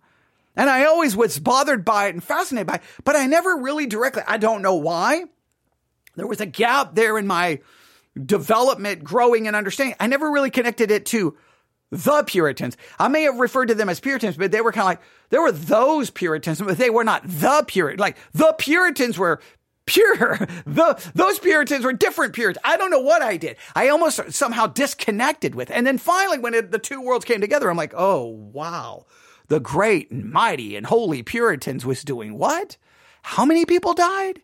and 0.56 0.70
I 0.70 0.86
always 0.86 1.16
was 1.16 1.40
bothered 1.40 1.84
by 1.84 2.08
it 2.08 2.14
and 2.14 2.24
fascinated 2.24 2.68
by 2.68 2.76
it, 2.76 2.82
but 3.04 3.16
I 3.16 3.26
never 3.26 3.58
really 3.58 3.86
directly, 3.86 4.24
I 4.28 4.38
don't 4.38 4.62
know 4.62 4.76
why. 4.76 5.26
There 6.16 6.28
was 6.28 6.42
a 6.42 6.46
gap 6.46 6.94
there 6.94 7.18
in 7.18 7.26
my 7.26 7.60
development, 8.24 9.04
growing, 9.04 9.48
and 9.48 9.56
understanding. 9.56 9.96
I 10.00 10.08
never 10.08 10.30
really 10.30 10.52
connected 10.52 10.92
it 10.92 11.08
to 11.08 11.36
the 11.90 12.24
Puritans. 12.24 12.78
I 13.00 13.08
may 13.08 13.24
have 13.24 13.38
referred 13.38 13.68
to 13.68 13.76
them 13.76 13.90
as 13.90 14.00
Puritans, 14.00 14.38
but 14.38 14.52
they 14.52 14.62
were 14.62 14.72
kind 14.72 14.82
of 14.82 14.88
like, 14.88 15.02
there 15.30 15.42
were 15.42 15.52
those 15.52 16.12
Puritans, 16.12 16.62
but 16.62 16.78
they 16.78 16.92
were 16.92 17.04
not 17.04 17.24
the 17.26 17.64
Puritan. 17.68 18.00
Like 18.00 18.18
the 18.34 18.54
Puritans 18.58 19.18
were 19.18 19.42
pure. 19.86 20.48
The, 20.66 21.12
those 21.14 21.40
Puritans 21.40 21.84
were 21.84 21.94
different 21.94 22.34
Puritans. 22.34 22.64
I 22.64 22.78
don't 22.78 22.90
know 22.90 23.02
what 23.02 23.22
I 23.22 23.38
did. 23.38 23.58
I 23.76 23.90
almost 23.90 24.32
somehow 24.32 24.68
disconnected 24.68 25.56
with. 25.56 25.70
And 25.70 25.86
then 25.86 25.98
finally, 25.98 26.40
when 26.40 26.54
it, 26.54 26.72
the 26.72 26.80
two 26.80 27.02
worlds 27.02 27.26
came 27.26 27.42
together, 27.42 27.70
I'm 27.70 27.78
like, 27.78 27.94
oh, 27.96 28.26
wow. 28.26 29.06
The 29.48 29.60
great 29.60 30.10
and 30.10 30.32
mighty 30.32 30.76
and 30.76 30.86
holy 30.86 31.22
Puritans 31.22 31.86
was 31.86 32.04
doing 32.04 32.38
what? 32.38 32.78
How 33.24 33.46
many 33.46 33.66
people 33.66 33.94
died? 33.94 34.42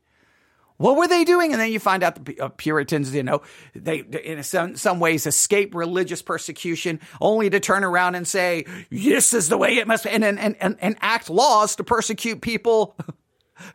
What 0.80 0.96
were 0.96 1.08
they 1.10 1.26
doing? 1.26 1.52
And 1.52 1.60
then 1.60 1.74
you 1.74 1.80
find 1.80 2.04
out 2.04 2.24
the 2.24 2.40
uh, 2.40 2.48
Puritans, 2.50 3.14
you 3.14 3.22
know, 3.22 3.42
they, 3.76 4.00
in 4.00 4.42
some, 4.44 4.78
some 4.78 5.02
ways, 5.02 5.28
escape 5.28 5.76
religious 5.76 6.22
persecution 6.22 7.02
only 7.20 7.50
to 7.50 7.60
turn 7.60 7.84
around 7.84 8.16
and 8.16 8.26
say, 8.26 8.66
this 8.90 9.34
is 9.34 9.50
the 9.50 9.58
way 9.58 9.76
it 9.76 9.88
must 9.88 10.06
be, 10.06 10.10
and, 10.10 10.24
and, 10.24 10.40
and, 10.40 10.78
and 10.80 10.96
act 11.02 11.30
laws 11.30 11.76
to 11.76 11.84
persecute 11.84 12.42
people 12.42 12.96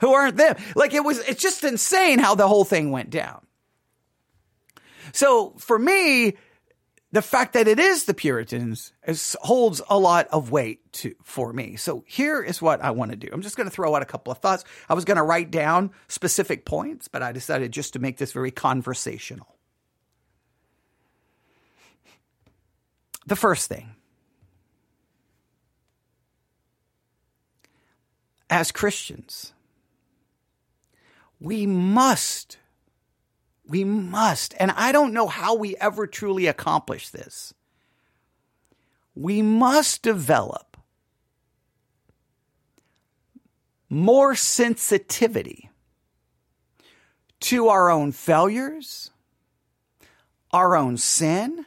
who 0.01 0.13
aren't 0.13 0.37
them. 0.37 0.57
Like 0.75 0.95
it 0.95 1.05
was, 1.05 1.19
it's 1.21 1.43
just 1.43 1.65
insane 1.65 2.19
how 2.19 2.35
the 2.35 2.49
whole 2.49 2.65
thing 2.65 2.91
went 2.91 3.11
down. 3.11 3.47
So 5.13 5.55
for 5.59 5.79
me, 5.79 6.37
the 7.13 7.23
fact 7.23 7.53
that 7.53 7.69
it 7.69 7.79
is 7.79 8.05
the 8.05 8.15
Puritans 8.15 8.93
is, 9.07 9.37
holds 9.41 9.81
a 9.89 9.97
lot 9.97 10.27
of 10.33 10.51
weight 10.51 10.93
to, 10.95 11.15
for 11.23 11.53
me. 11.53 11.77
So 11.77 12.03
here 12.09 12.43
is 12.43 12.61
what 12.61 12.83
I 12.83 12.91
want 12.91 13.13
to 13.13 13.17
do. 13.17 13.29
I'm 13.33 13.41
just 13.41 13.57
going 13.57 13.69
to 13.69 13.75
throw 13.75 13.95
out 13.95 14.03
a 14.03 14.07
couple 14.07 14.33
of 14.33 14.39
thoughts. 14.39 14.65
I 14.89 14.95
was 14.95 15.05
going 15.05 15.19
to 15.19 15.23
write 15.23 15.53
down 15.53 15.93
specific 16.09 16.65
points, 16.65 17.07
but 17.07 17.23
I 17.23 17.31
decided 17.31 17.71
just 17.71 17.93
to 17.93 18.01
make 18.01 18.17
this 18.17 18.33
very 18.33 18.51
conversational. 18.51 19.55
The 23.27 23.37
first 23.37 23.69
thing 23.69 23.95
as 28.51 28.71
Christians, 28.71 29.54
we 31.45 31.67
must 31.67 32.57
we 33.67 33.83
must, 33.85 34.55
and 34.59 34.71
I 34.73 34.93
don't 34.93 35.15
know 35.15 35.27
how 35.27 35.55
we 35.55 35.77
ever 35.77 36.07
truly 36.07 36.47
accomplish 36.47 37.09
this. 37.09 37.55
We 39.15 39.41
must 39.41 40.03
develop 40.03 40.77
more 43.89 44.35
sensitivity 44.35 45.71
to 47.41 47.69
our 47.69 47.91
own 47.91 48.13
failures, 48.13 49.11
our 50.51 50.77
own 50.77 50.97
sin, 50.99 51.65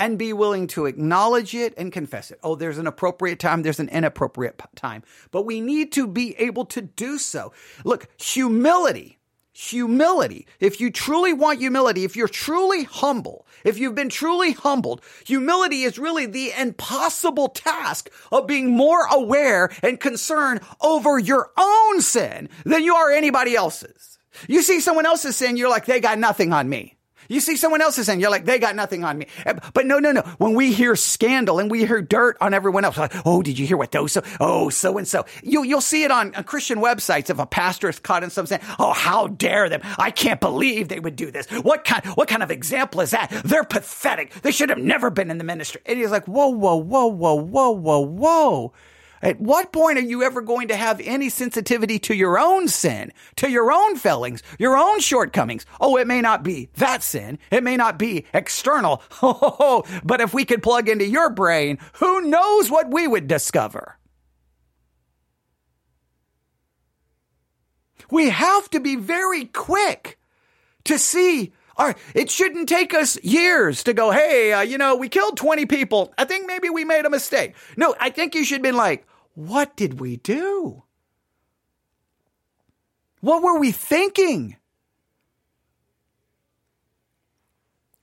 and 0.00 0.18
be 0.18 0.32
willing 0.32 0.66
to 0.68 0.86
acknowledge 0.86 1.54
it 1.54 1.74
and 1.76 1.92
confess 1.92 2.30
it. 2.30 2.40
Oh, 2.42 2.56
there's 2.56 2.78
an 2.78 2.88
appropriate 2.88 3.38
time, 3.38 3.62
there's 3.62 3.78
an 3.78 3.90
inappropriate 3.90 4.60
time, 4.74 5.04
but 5.30 5.46
we 5.46 5.60
need 5.60 5.92
to 5.92 6.08
be 6.08 6.34
able 6.38 6.64
to 6.66 6.82
do 6.82 7.18
so. 7.18 7.52
Look, 7.84 8.08
humility 8.20 9.18
humility. 9.52 10.46
If 10.58 10.80
you 10.80 10.90
truly 10.90 11.32
want 11.32 11.58
humility, 11.58 12.04
if 12.04 12.16
you're 12.16 12.28
truly 12.28 12.84
humble, 12.84 13.46
if 13.64 13.78
you've 13.78 13.94
been 13.94 14.08
truly 14.08 14.52
humbled, 14.52 15.02
humility 15.26 15.82
is 15.82 15.98
really 15.98 16.26
the 16.26 16.52
impossible 16.58 17.48
task 17.48 18.10
of 18.32 18.46
being 18.46 18.70
more 18.70 19.06
aware 19.10 19.70
and 19.82 20.00
concerned 20.00 20.60
over 20.80 21.18
your 21.18 21.50
own 21.58 22.00
sin 22.00 22.48
than 22.64 22.82
you 22.82 22.94
are 22.94 23.10
anybody 23.10 23.54
else's. 23.54 24.18
You 24.48 24.62
see 24.62 24.80
someone 24.80 25.06
else's 25.06 25.36
sin, 25.36 25.56
you're 25.56 25.68
like, 25.68 25.84
they 25.84 26.00
got 26.00 26.18
nothing 26.18 26.52
on 26.52 26.68
me. 26.68 26.96
You 27.30 27.38
see 27.38 27.56
someone 27.56 27.80
else's 27.80 28.06
sin, 28.06 28.18
you're 28.18 28.28
like, 28.28 28.44
they 28.44 28.58
got 28.58 28.74
nothing 28.74 29.04
on 29.04 29.16
me. 29.16 29.28
Eh, 29.46 29.54
but 29.72 29.86
no, 29.86 30.00
no, 30.00 30.10
no. 30.10 30.22
When 30.38 30.54
we 30.54 30.72
hear 30.72 30.96
scandal 30.96 31.60
and 31.60 31.70
we 31.70 31.86
hear 31.86 32.02
dirt 32.02 32.36
on 32.40 32.52
everyone 32.54 32.84
else, 32.84 32.98
like, 32.98 33.12
oh, 33.24 33.40
did 33.40 33.56
you 33.56 33.68
hear 33.68 33.76
what 33.76 33.92
those? 33.92 34.10
So, 34.10 34.22
oh, 34.40 34.68
so 34.68 34.98
and 34.98 35.06
so. 35.06 35.24
You, 35.44 35.62
you'll 35.62 35.80
see 35.80 36.02
it 36.02 36.10
on, 36.10 36.34
on 36.34 36.42
Christian 36.42 36.80
websites 36.80 37.30
if 37.30 37.38
a 37.38 37.46
pastor 37.46 37.88
is 37.88 38.00
caught 38.00 38.24
in 38.24 38.30
something. 38.30 38.58
Oh, 38.80 38.92
how 38.92 39.28
dare 39.28 39.68
them? 39.68 39.80
I 39.96 40.10
can't 40.10 40.40
believe 40.40 40.88
they 40.88 40.98
would 40.98 41.14
do 41.14 41.30
this. 41.30 41.46
What 41.46 41.84
kind, 41.84 42.04
what 42.16 42.26
kind 42.26 42.42
of 42.42 42.50
example 42.50 43.00
is 43.00 43.12
that? 43.12 43.30
They're 43.44 43.62
pathetic. 43.62 44.32
They 44.42 44.50
should 44.50 44.70
have 44.70 44.78
never 44.78 45.08
been 45.08 45.30
in 45.30 45.38
the 45.38 45.44
ministry. 45.44 45.82
And 45.86 46.00
he's 46.00 46.10
like, 46.10 46.26
whoa, 46.26 46.48
whoa, 46.48 46.76
whoa, 46.76 47.06
whoa, 47.06 47.34
whoa, 47.34 47.70
whoa, 47.70 48.00
whoa. 48.00 48.72
At 49.22 49.40
what 49.40 49.72
point 49.72 49.98
are 49.98 50.02
you 50.02 50.22
ever 50.22 50.40
going 50.40 50.68
to 50.68 50.76
have 50.76 51.00
any 51.04 51.28
sensitivity 51.28 51.98
to 52.00 52.14
your 52.14 52.38
own 52.38 52.68
sin, 52.68 53.12
to 53.36 53.50
your 53.50 53.70
own 53.70 53.96
failings, 53.96 54.42
your 54.58 54.76
own 54.76 55.00
shortcomings? 55.00 55.66
Oh, 55.80 55.96
it 55.96 56.06
may 56.06 56.20
not 56.20 56.42
be 56.42 56.70
that 56.76 57.02
sin. 57.02 57.38
It 57.50 57.62
may 57.62 57.76
not 57.76 57.98
be 57.98 58.26
external. 58.32 59.02
but 60.04 60.20
if 60.20 60.32
we 60.32 60.44
could 60.44 60.62
plug 60.62 60.88
into 60.88 61.06
your 61.06 61.30
brain, 61.30 61.78
who 61.94 62.22
knows 62.22 62.70
what 62.70 62.90
we 62.90 63.06
would 63.06 63.28
discover? 63.28 63.98
We 68.10 68.30
have 68.30 68.70
to 68.70 68.80
be 68.80 68.96
very 68.96 69.44
quick 69.44 70.18
to 70.84 70.98
see 70.98 71.52
it 72.14 72.30
shouldn't 72.30 72.68
take 72.68 72.94
us 72.94 73.22
years 73.22 73.84
to 73.84 73.94
go, 73.94 74.10
hey, 74.10 74.52
uh, 74.52 74.60
you 74.60 74.78
know, 74.78 74.96
we 74.96 75.08
killed 75.08 75.36
20 75.36 75.66
people. 75.66 76.12
I 76.18 76.24
think 76.24 76.46
maybe 76.46 76.68
we 76.68 76.84
made 76.84 77.06
a 77.06 77.10
mistake. 77.10 77.54
No, 77.76 77.94
I 77.98 78.10
think 78.10 78.34
you 78.34 78.44
should 78.44 78.56
have 78.56 78.62
been 78.62 78.76
like, 78.76 79.06
what 79.34 79.76
did 79.76 80.00
we 80.00 80.16
do? 80.16 80.82
What 83.20 83.42
were 83.42 83.58
we 83.58 83.72
thinking? 83.72 84.56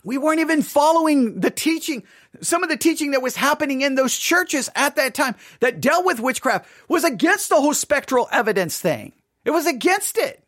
We 0.04 0.18
weren't 0.18 0.40
even 0.40 0.62
following 0.62 1.42
the 1.42 1.52
teaching. 1.52 2.04
Some 2.40 2.64
of 2.64 2.70
the 2.70 2.78
teaching 2.78 3.12
that 3.12 3.22
was 3.22 3.36
happening 3.36 3.82
in 3.82 3.96
those 3.96 4.18
churches 4.18 4.70
at 4.74 4.96
that 4.96 5.14
time 5.14 5.36
that 5.60 5.82
dealt 5.82 6.06
with 6.06 6.22
witchcraft 6.22 6.70
was 6.88 7.04
against 7.04 7.50
the 7.50 7.56
whole 7.56 7.74
spectral 7.74 8.30
evidence 8.32 8.80
thing. 8.80 9.12
It 9.44 9.52
was 9.52 9.66
against 9.66 10.18
it. 10.18 10.47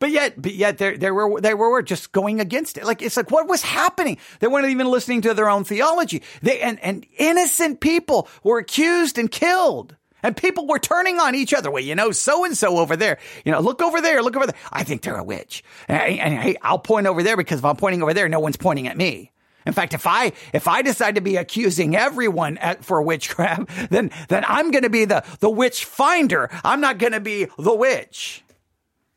But 0.00 0.10
yet, 0.10 0.40
but 0.40 0.54
yet 0.54 0.78
they, 0.78 0.96
they 0.96 1.10
were, 1.10 1.40
they 1.40 1.52
were 1.52 1.82
just 1.82 2.10
going 2.10 2.40
against 2.40 2.78
it. 2.78 2.84
Like, 2.84 3.02
it's 3.02 3.18
like, 3.18 3.30
what 3.30 3.46
was 3.46 3.62
happening? 3.62 4.16
They 4.40 4.48
weren't 4.48 4.66
even 4.70 4.88
listening 4.88 5.20
to 5.22 5.34
their 5.34 5.48
own 5.48 5.62
theology. 5.62 6.22
They, 6.42 6.60
and, 6.60 6.80
and 6.80 7.06
innocent 7.18 7.80
people 7.80 8.26
were 8.42 8.58
accused 8.58 9.18
and 9.18 9.30
killed. 9.30 9.94
And 10.22 10.34
people 10.34 10.66
were 10.66 10.78
turning 10.78 11.20
on 11.20 11.34
each 11.34 11.52
other. 11.52 11.70
Well, 11.70 11.82
you 11.82 11.94
know, 11.94 12.12
so 12.12 12.46
and 12.46 12.56
so 12.56 12.78
over 12.78 12.96
there. 12.96 13.18
You 13.44 13.52
know, 13.52 13.60
look 13.60 13.82
over 13.82 14.00
there, 14.00 14.22
look 14.22 14.36
over 14.36 14.46
there. 14.46 14.56
I 14.72 14.84
think 14.84 15.02
they're 15.02 15.16
a 15.16 15.24
witch. 15.24 15.62
And, 15.86 16.34
hey, 16.34 16.56
I'll 16.62 16.78
point 16.78 17.06
over 17.06 17.22
there 17.22 17.36
because 17.36 17.58
if 17.58 17.64
I'm 17.64 17.76
pointing 17.76 18.02
over 18.02 18.14
there, 18.14 18.28
no 18.28 18.40
one's 18.40 18.56
pointing 18.56 18.86
at 18.86 18.96
me. 18.96 19.32
In 19.66 19.74
fact, 19.74 19.92
if 19.92 20.06
I 20.06 20.32
if 20.54 20.66
I 20.66 20.80
decide 20.80 21.16
to 21.16 21.20
be 21.20 21.36
accusing 21.36 21.94
everyone 21.94 22.56
at, 22.58 22.82
for 22.82 23.02
witchcraft, 23.02 23.68
then 23.90 24.10
then 24.28 24.44
I'm 24.48 24.70
going 24.70 24.84
to 24.84 24.90
be 24.90 25.04
the 25.04 25.22
the 25.40 25.50
witch 25.50 25.84
finder. 25.84 26.48
I'm 26.64 26.80
not 26.80 26.96
going 26.96 27.12
to 27.12 27.20
be 27.20 27.46
the 27.58 27.74
witch 27.74 28.42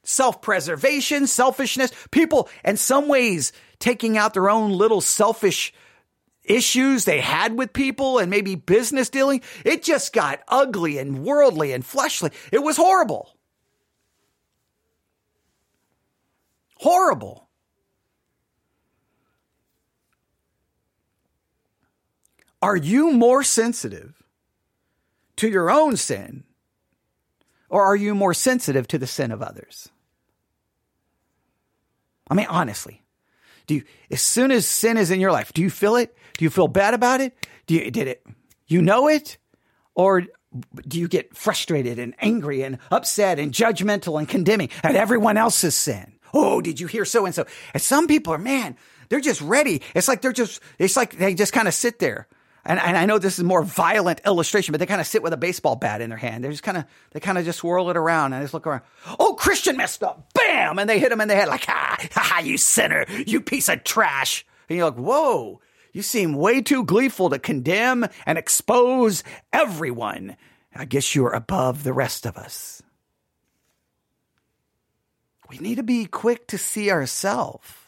self 0.03 0.41
preservation, 0.41 1.27
selfishness, 1.27 1.91
people 2.11 2.49
in 2.63 2.77
some 2.77 3.07
ways 3.07 3.51
taking 3.79 4.17
out 4.17 4.33
their 4.33 4.49
own 4.49 4.71
little 4.71 5.01
selfish 5.01 5.73
issues 6.43 7.05
they 7.05 7.21
had 7.21 7.57
with 7.57 7.73
people 7.73 8.19
and 8.19 8.29
maybe 8.29 8.55
business 8.55 9.09
dealing. 9.09 9.41
It 9.65 9.83
just 9.83 10.13
got 10.13 10.41
ugly 10.47 10.97
and 10.97 11.23
worldly 11.23 11.71
and 11.71 11.85
fleshly. 11.85 12.31
It 12.51 12.59
was 12.59 12.77
horrible. 12.77 13.37
Horrible. 16.75 17.47
Are 22.61 22.75
you 22.75 23.11
more 23.11 23.43
sensitive 23.43 24.21
to 25.37 25.49
your 25.49 25.69
own 25.69 25.97
sin 25.97 26.43
or 27.69 27.83
are 27.83 27.95
you 27.95 28.15
more 28.15 28.33
sensitive 28.33 28.87
to 28.89 28.97
the 28.97 29.07
sin 29.07 29.31
of 29.31 29.41
others? 29.41 29.89
I 32.29 32.33
mean, 32.33 32.47
honestly, 32.49 33.01
do 33.67 33.75
you, 33.75 33.83
as 34.11 34.21
soon 34.21 34.51
as 34.51 34.67
sin 34.67 34.97
is 34.97 35.11
in 35.11 35.19
your 35.19 35.31
life, 35.31 35.53
do 35.53 35.61
you 35.61 35.69
feel 35.69 35.95
it? 35.95 36.15
Do 36.37 36.45
you 36.45 36.49
feel 36.49 36.67
bad 36.67 36.93
about 36.93 37.21
it? 37.21 37.33
Do 37.67 37.75
you, 37.75 37.91
did 37.91 38.07
it, 38.07 38.25
you 38.67 38.81
know 38.81 39.07
it? 39.07 39.37
Or 39.95 40.23
do 40.87 40.99
you 40.99 41.07
get 41.07 41.35
frustrated 41.35 41.99
and 41.99 42.15
angry 42.19 42.63
and 42.63 42.77
upset 42.91 43.39
and 43.39 43.51
judgmental 43.51 44.19
and 44.19 44.27
condemning 44.27 44.69
at 44.83 44.95
everyone 44.95 45.37
else's 45.37 45.75
sin? 45.75 46.13
Oh, 46.33 46.61
did 46.61 46.79
you 46.79 46.87
hear 46.87 47.05
so 47.05 47.25
and 47.25 47.35
so? 47.35 47.45
And 47.73 47.81
some 47.81 48.07
people 48.07 48.33
are, 48.33 48.39
man, 48.39 48.75
they're 49.09 49.19
just 49.19 49.41
ready. 49.41 49.81
It's 49.93 50.07
like 50.07 50.21
they're 50.21 50.33
just, 50.33 50.61
it's 50.79 50.97
like 50.97 51.17
they 51.17 51.33
just 51.33 51.53
kind 51.53 51.67
of 51.67 51.73
sit 51.73 51.99
there 51.99 52.27
and, 52.65 52.79
and 52.79 52.97
I 52.97 53.05
know 53.05 53.17
this 53.17 53.37
is 53.37 53.43
more 53.43 53.61
violent 53.61 54.21
illustration, 54.25 54.71
but 54.71 54.79
they 54.79 54.85
kind 54.85 55.01
of 55.01 55.07
sit 55.07 55.21
with 55.21 55.33
a 55.33 55.37
baseball 55.37 55.75
bat 55.75 55.99
in 55.99 56.09
their 56.09 56.17
hand. 56.17 56.43
They 56.43 56.49
just 56.49 56.63
kind 56.63 56.77
of, 56.77 56.85
they 57.11 57.19
kind 57.19 57.37
of 57.37 57.43
just 57.43 57.59
swirl 57.59 57.89
it 57.89 57.97
around 57.97 58.31
and 58.31 58.41
just 58.41 58.53
look 58.53 58.65
around. 58.65 58.83
Oh, 59.19 59.33
Christian 59.33 59.75
messed 59.75 60.01
up. 60.01 60.31
Bam! 60.33 60.79
And 60.79 60.89
they 60.89 60.99
hit 60.99 61.11
him 61.11 61.19
in 61.19 61.27
the 61.27 61.35
head 61.35 61.49
like, 61.49 61.65
ha, 61.65 61.97
ha, 61.99 62.21
ha, 62.21 62.39
you 62.39 62.57
sinner, 62.57 63.05
you 63.27 63.41
piece 63.41 63.67
of 63.67 63.83
trash. 63.83 64.45
And 64.69 64.77
you're 64.77 64.89
like, 64.89 64.97
whoa, 64.97 65.59
you 65.91 66.01
seem 66.01 66.33
way 66.33 66.61
too 66.61 66.85
gleeful 66.85 67.29
to 67.31 67.39
condemn 67.39 68.05
and 68.25 68.37
expose 68.37 69.25
everyone. 69.51 70.37
I 70.73 70.85
guess 70.85 71.13
you're 71.13 71.33
above 71.33 71.83
the 71.83 71.93
rest 71.93 72.25
of 72.25 72.37
us. 72.37 72.81
we 75.49 75.57
need 75.59 75.75
to 75.75 75.83
be 75.83 76.05
quick 76.05 76.47
to 76.47 76.57
see 76.57 76.89
ourselves. 76.89 77.82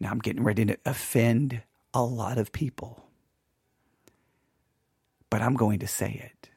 Now 0.00 0.10
I'm 0.10 0.18
getting 0.18 0.42
ready 0.42 0.64
to 0.64 0.78
offend 0.86 1.62
a 1.92 2.02
lot 2.02 2.38
of 2.38 2.52
people, 2.52 3.04
but 5.28 5.42
I'm 5.42 5.54
going 5.54 5.80
to 5.80 5.86
say 5.86 6.20
it. 6.24 6.48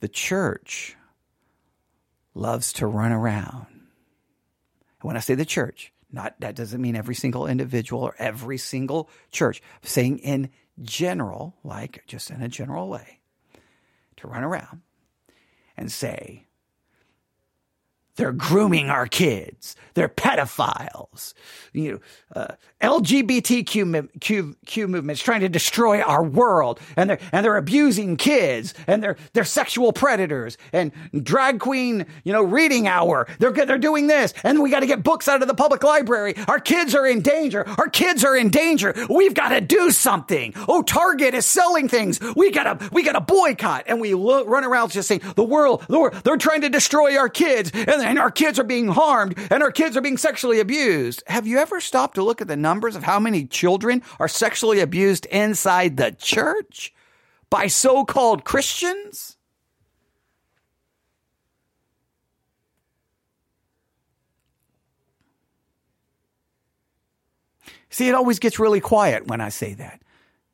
The 0.00 0.08
church 0.08 0.96
loves 2.34 2.74
to 2.74 2.86
run 2.86 3.12
around. 3.12 3.66
And 3.70 5.08
when 5.08 5.16
I 5.16 5.20
say 5.20 5.34
the 5.34 5.46
church, 5.46 5.92
not 6.12 6.34
that 6.40 6.54
doesn't 6.54 6.80
mean 6.80 6.94
every 6.94 7.14
single 7.14 7.46
individual 7.46 8.02
or 8.02 8.14
every 8.18 8.58
single 8.58 9.08
church. 9.32 9.62
I'm 9.82 9.88
saying 9.88 10.18
in 10.18 10.50
general, 10.82 11.56
like 11.64 12.04
just 12.06 12.30
in 12.30 12.42
a 12.42 12.48
general 12.48 12.88
way, 12.88 13.20
to 14.16 14.28
run 14.28 14.44
around 14.44 14.82
and 15.76 15.90
say, 15.90 16.46
they're 18.16 18.32
grooming 18.32 18.90
our 18.90 19.06
kids. 19.06 19.76
They're 19.94 20.08
pedophiles. 20.08 21.34
You 21.72 21.92
know, 21.92 22.40
uh, 22.40 22.54
LGBTQ 22.80 24.20
Q, 24.20 24.56
Q 24.66 24.88
movements 24.88 25.22
trying 25.22 25.40
to 25.40 25.48
destroy 25.48 26.00
our 26.00 26.22
world, 26.22 26.80
and 26.96 27.10
they're 27.10 27.18
and 27.32 27.44
they're 27.44 27.56
abusing 27.56 28.16
kids, 28.16 28.74
and 28.86 29.02
they're 29.02 29.16
they're 29.32 29.44
sexual 29.44 29.92
predators, 29.92 30.58
and 30.72 30.92
drag 31.22 31.60
queen, 31.60 32.06
you 32.24 32.32
know, 32.32 32.42
reading 32.42 32.86
hour. 32.86 33.26
They're 33.38 33.52
they're 33.52 33.78
doing 33.78 34.06
this, 34.06 34.34
and 34.42 34.62
we 34.62 34.70
got 34.70 34.80
to 34.80 34.86
get 34.86 35.02
books 35.02 35.28
out 35.28 35.42
of 35.42 35.48
the 35.48 35.54
public 35.54 35.82
library. 35.82 36.34
Our 36.48 36.60
kids 36.60 36.94
are 36.94 37.06
in 37.06 37.22
danger. 37.22 37.66
Our 37.78 37.88
kids 37.88 38.24
are 38.24 38.36
in 38.36 38.50
danger. 38.50 38.94
We've 39.08 39.34
got 39.34 39.50
to 39.50 39.60
do 39.60 39.90
something. 39.90 40.54
Oh, 40.68 40.82
Target 40.82 41.34
is 41.34 41.46
selling 41.46 41.88
things. 41.88 42.20
We 42.36 42.50
gotta 42.50 42.90
we 42.92 43.02
gotta 43.02 43.20
boycott, 43.20 43.84
and 43.86 44.00
we 44.00 44.14
look, 44.14 44.46
run 44.48 44.64
around 44.64 44.90
just 44.90 45.08
saying 45.08 45.22
the 45.36 45.44
world, 45.44 45.84
the 45.88 45.98
world, 45.98 46.14
they're 46.24 46.36
trying 46.36 46.60
to 46.62 46.68
destroy 46.68 47.16
our 47.16 47.28
kids, 47.28 47.70
and 47.72 48.03
and 48.04 48.18
our 48.18 48.30
kids 48.30 48.58
are 48.58 48.64
being 48.64 48.88
harmed 48.88 49.34
and 49.50 49.62
our 49.62 49.72
kids 49.72 49.96
are 49.96 50.00
being 50.00 50.18
sexually 50.18 50.60
abused. 50.60 51.22
Have 51.26 51.46
you 51.46 51.58
ever 51.58 51.80
stopped 51.80 52.14
to 52.16 52.22
look 52.22 52.40
at 52.40 52.48
the 52.48 52.56
numbers 52.56 52.96
of 52.96 53.02
how 53.02 53.18
many 53.18 53.46
children 53.46 54.02
are 54.20 54.28
sexually 54.28 54.80
abused 54.80 55.26
inside 55.26 55.96
the 55.96 56.12
church 56.12 56.94
by 57.50 57.66
so 57.66 58.04
called 58.04 58.44
Christians? 58.44 59.36
See, 67.90 68.08
it 68.08 68.14
always 68.14 68.40
gets 68.40 68.58
really 68.58 68.80
quiet 68.80 69.28
when 69.28 69.40
I 69.40 69.50
say 69.50 69.74
that. 69.74 70.03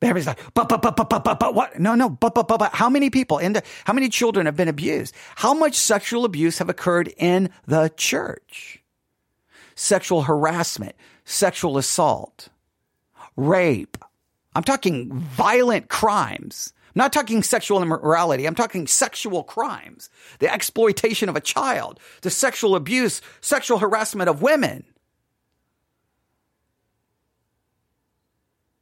Everybody's 0.01 0.27
like, 0.27 0.39
but, 0.55 0.67
but, 0.67 0.81
but, 0.81 0.95
but, 0.95 1.09
but, 1.09 1.23
but, 1.23 1.39
but, 1.39 1.53
what? 1.53 1.79
No, 1.79 1.93
no, 1.93 2.09
but, 2.09 2.33
but, 2.33 2.47
but, 2.47 2.57
but, 2.57 2.73
how 2.73 2.89
many 2.89 3.11
people 3.11 3.37
in 3.37 3.53
the, 3.53 3.63
how 3.85 3.93
many 3.93 4.09
children 4.09 4.47
have 4.47 4.55
been 4.55 4.67
abused? 4.67 5.13
How 5.35 5.53
much 5.53 5.75
sexual 5.75 6.25
abuse 6.25 6.57
have 6.57 6.69
occurred 6.69 7.13
in 7.17 7.49
the 7.67 7.91
church? 7.97 8.81
Sexual 9.75 10.23
harassment, 10.23 10.95
sexual 11.23 11.77
assault, 11.77 12.49
rape. 13.35 13.97
I'm 14.55 14.63
talking 14.63 15.13
violent 15.13 15.89
crimes. 15.89 16.73
I'm 16.87 16.99
not 16.99 17.13
talking 17.13 17.43
sexual 17.43 17.81
immorality. 17.81 18.45
I'm 18.45 18.55
talking 18.55 18.87
sexual 18.87 19.43
crimes, 19.43 20.09
the 20.39 20.51
exploitation 20.51 21.29
of 21.29 21.35
a 21.35 21.41
child, 21.41 21.99
the 22.21 22.31
sexual 22.31 22.75
abuse, 22.75 23.21
sexual 23.39 23.77
harassment 23.77 24.29
of 24.29 24.41
women. 24.41 24.83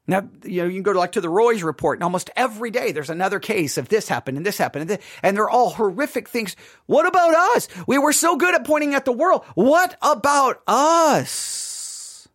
Now, 0.10 0.28
you 0.44 0.64
know, 0.64 0.68
you 0.68 0.74
can 0.74 0.82
go 0.82 0.94
to 0.94 0.98
like 0.98 1.12
to 1.12 1.22
the 1.22 1.30
Roys 1.30 1.62
report 1.62 2.00
and 2.00 2.04
almost 2.04 2.32
every 2.36 2.72
day 2.72 2.92
there's 2.92 3.12
another 3.12 3.40
case 3.40 3.78
of 3.78 3.90
this 3.90 4.08
happened 4.08 4.38
and 4.38 4.46
this 4.46 4.58
happened 4.58 4.82
and, 4.82 4.90
this, 4.90 5.06
and 5.22 5.38
they're 5.38 5.50
all 5.50 5.70
horrific 5.70 6.28
things. 6.28 6.56
What 6.88 7.06
about 7.08 7.36
us? 7.56 7.68
We 7.86 8.00
were 8.00 8.12
so 8.12 8.36
good 8.36 8.56
at 8.56 8.66
pointing 8.66 8.96
at 8.96 9.06
the 9.06 9.12
world. 9.12 9.46
What 9.54 9.96
about 10.02 10.64
us? 10.66 12.28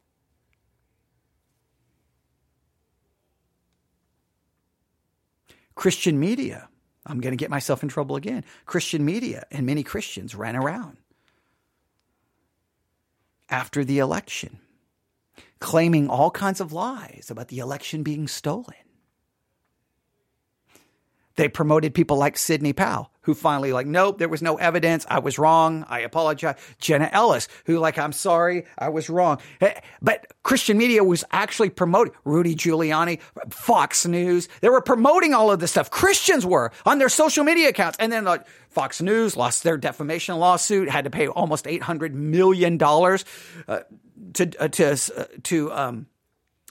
Christian 5.75 6.21
media. 6.21 6.69
I'm 7.05 7.21
going 7.21 7.33
to 7.33 7.37
get 7.37 7.51
myself 7.51 7.83
in 7.83 7.89
trouble 7.89 8.15
again. 8.15 8.45
Christian 8.67 9.05
media 9.05 9.47
and 9.51 9.67
many 9.67 9.83
Christians 9.83 10.37
ran 10.37 10.55
around 10.55 10.97
after 13.51 13.85
the 13.85 13.99
election 13.99 14.61
claiming 15.61 16.09
all 16.09 16.31
kinds 16.31 16.61
of 16.61 16.73
lies 16.73 17.29
about 17.31 17.49
the 17.49 17.59
election 17.59 18.03
being 18.03 18.29
stolen. 18.29 18.84
They 21.37 21.49
promoted 21.49 21.95
people 21.95 22.17
like 22.17 22.39
Sidney 22.39 22.73
Powell, 22.73 23.11
who 23.23 23.35
finally 23.35 23.73
like, 23.73 23.87
nope, 23.87 24.19
there 24.19 24.29
was 24.29 24.41
no 24.41 24.57
evidence. 24.57 25.05
I 25.09 25.19
was 25.19 25.39
wrong. 25.39 25.85
I 25.89 26.01
apologize. 26.01 26.57
Jenna 26.79 27.09
Ellis, 27.13 27.49
who 27.67 27.79
like, 27.79 27.99
I'm 27.99 28.13
sorry. 28.13 28.67
I 28.79 28.91
was 28.91 29.11
wrong. 29.11 29.39
Eh, 29.61 29.75
but 30.01 30.33
Christian 30.45 30.79
media 30.79 31.03
was 31.03 31.25
actually 31.33 31.71
promoting 31.71 32.13
Rudy 32.25 32.55
Giuliani, 32.55 33.21
Fox 33.51 34.07
News. 34.07 34.49
They 34.61 34.69
were 34.69 34.81
promoting 34.81 35.35
all 35.35 35.51
of 35.51 35.59
this 35.59 35.73
stuff. 35.73 35.91
Christians 35.91 36.47
were 36.47 36.71
on 36.87 36.99
their 36.99 37.09
social 37.09 37.43
media 37.43 37.69
accounts. 37.69 37.99
And 37.99 38.13
then 38.13 38.29
Fox 38.69 39.03
News 39.03 39.37
lost 39.37 39.65
their 39.65 39.77
defamation 39.77 40.37
lawsuit, 40.37 40.89
had 40.89 41.05
to 41.05 41.11
pay 41.11 41.27
almost 41.27 41.65
$800 41.65 42.13
million 42.13 42.81
uh, 42.81 43.81
to, 44.35 44.53
uh, 44.61 44.69
to, 44.69 44.87
uh, 44.93 45.25
to, 45.43 45.73
um, 45.73 46.07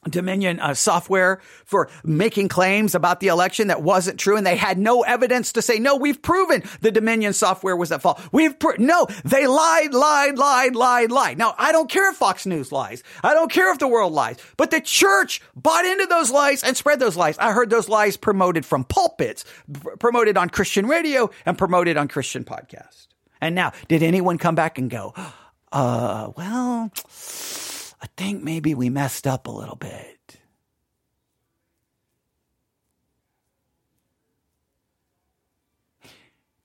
Dominion 0.10 0.60
uh, 0.60 0.74
software 0.74 1.42
for 1.66 1.90
making 2.04 2.50
claims 2.50 2.96
about 2.96 3.20
the 3.20 3.28
election 3.28 3.68
that 3.68 3.82
wasn't 3.82 4.20
true, 4.20 4.38
and 4.38 4.46
they 4.46 4.56
had 4.56 4.78
no 4.78 5.04
evidence 5.04 5.54
to 5.54 5.62
say 5.62 5.80
no. 5.80 5.96
We've 5.96 6.22
proven 6.22 6.64
the 6.82 6.92
Dominion 6.92 7.34
software 7.34 7.76
was 7.76 7.92
at 7.92 8.02
fault. 8.02 8.22
We've 8.32 8.58
pro- 8.58 8.76
no, 8.78 9.08
they 9.24 9.48
lied, 9.48 9.94
lied, 9.94 10.38
lied, 10.38 10.76
lied, 10.76 11.12
lied. 11.12 11.38
Now 11.38 11.56
I 11.58 11.72
don't 11.72 11.90
care 11.90 12.10
if 12.10 12.18
Fox 12.18 12.46
News 12.46 12.72
lies. 12.72 13.04
I 13.24 13.34
don't 13.34 13.52
care 13.52 13.72
if 13.72 13.80
the 13.80 13.88
world 13.88 14.14
lies. 14.14 14.38
But 14.58 14.72
the 14.72 14.82
church 14.82 15.42
bought 15.56 15.86
into 15.86 16.06
those 16.06 16.32
lies 16.32 16.64
and 16.64 16.76
spread 16.76 17.00
those 17.00 17.16
lies. 17.16 17.38
I 17.38 17.52
heard 17.54 17.70
those 17.70 17.90
lies 17.90 18.18
promoted 18.18 18.66
from 18.66 18.84
pulpits, 18.84 19.46
promoted 20.00 20.38
on 20.38 20.50
Christian 20.50 20.88
radio, 20.88 21.30
and 21.46 21.58
promoted 21.58 21.98
on 21.98 22.08
Christian 22.08 22.44
podcast. 22.44 23.08
And 23.42 23.56
now, 23.56 23.74
did 23.90 24.04
anyone 24.04 24.38
come 24.38 24.56
back 24.56 24.78
and 24.78 24.90
go, 24.90 25.14
uh, 25.72 26.32
well? 26.38 26.92
I 28.04 28.08
think 28.18 28.44
maybe 28.44 28.76
we 28.76 28.90
messed 28.90 29.26
up 29.26 29.48
a 29.48 29.52
little 29.52 29.78
bit. 29.78 30.38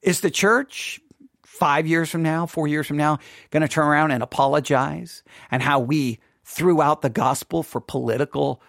Is 0.02 0.20
the 0.20 0.32
church 0.32 1.00
five 1.44 1.86
years 1.86 2.10
from 2.10 2.24
now, 2.24 2.46
four 2.46 2.66
years 2.66 2.88
from 2.88 2.96
now, 2.96 3.18
going 3.50 3.60
to 3.60 3.68
turn 3.68 3.86
around 3.86 4.10
and 4.10 4.22
apologize 4.22 5.22
and 5.48 5.62
how 5.62 5.78
we 5.78 6.18
threw 6.44 6.82
out 6.82 7.02
the 7.02 7.10
gospel 7.10 7.62
for 7.62 7.80
political 7.80 8.60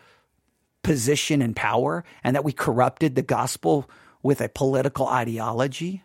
position 0.84 1.42
and 1.42 1.56
power 1.56 2.04
and 2.24 2.36
that 2.36 2.44
we 2.44 2.52
corrupted 2.52 3.16
the 3.16 3.24
gospel 3.24 3.90
with 4.22 4.42
a 4.42 4.50
political 4.50 5.08
ideology? 5.08 6.04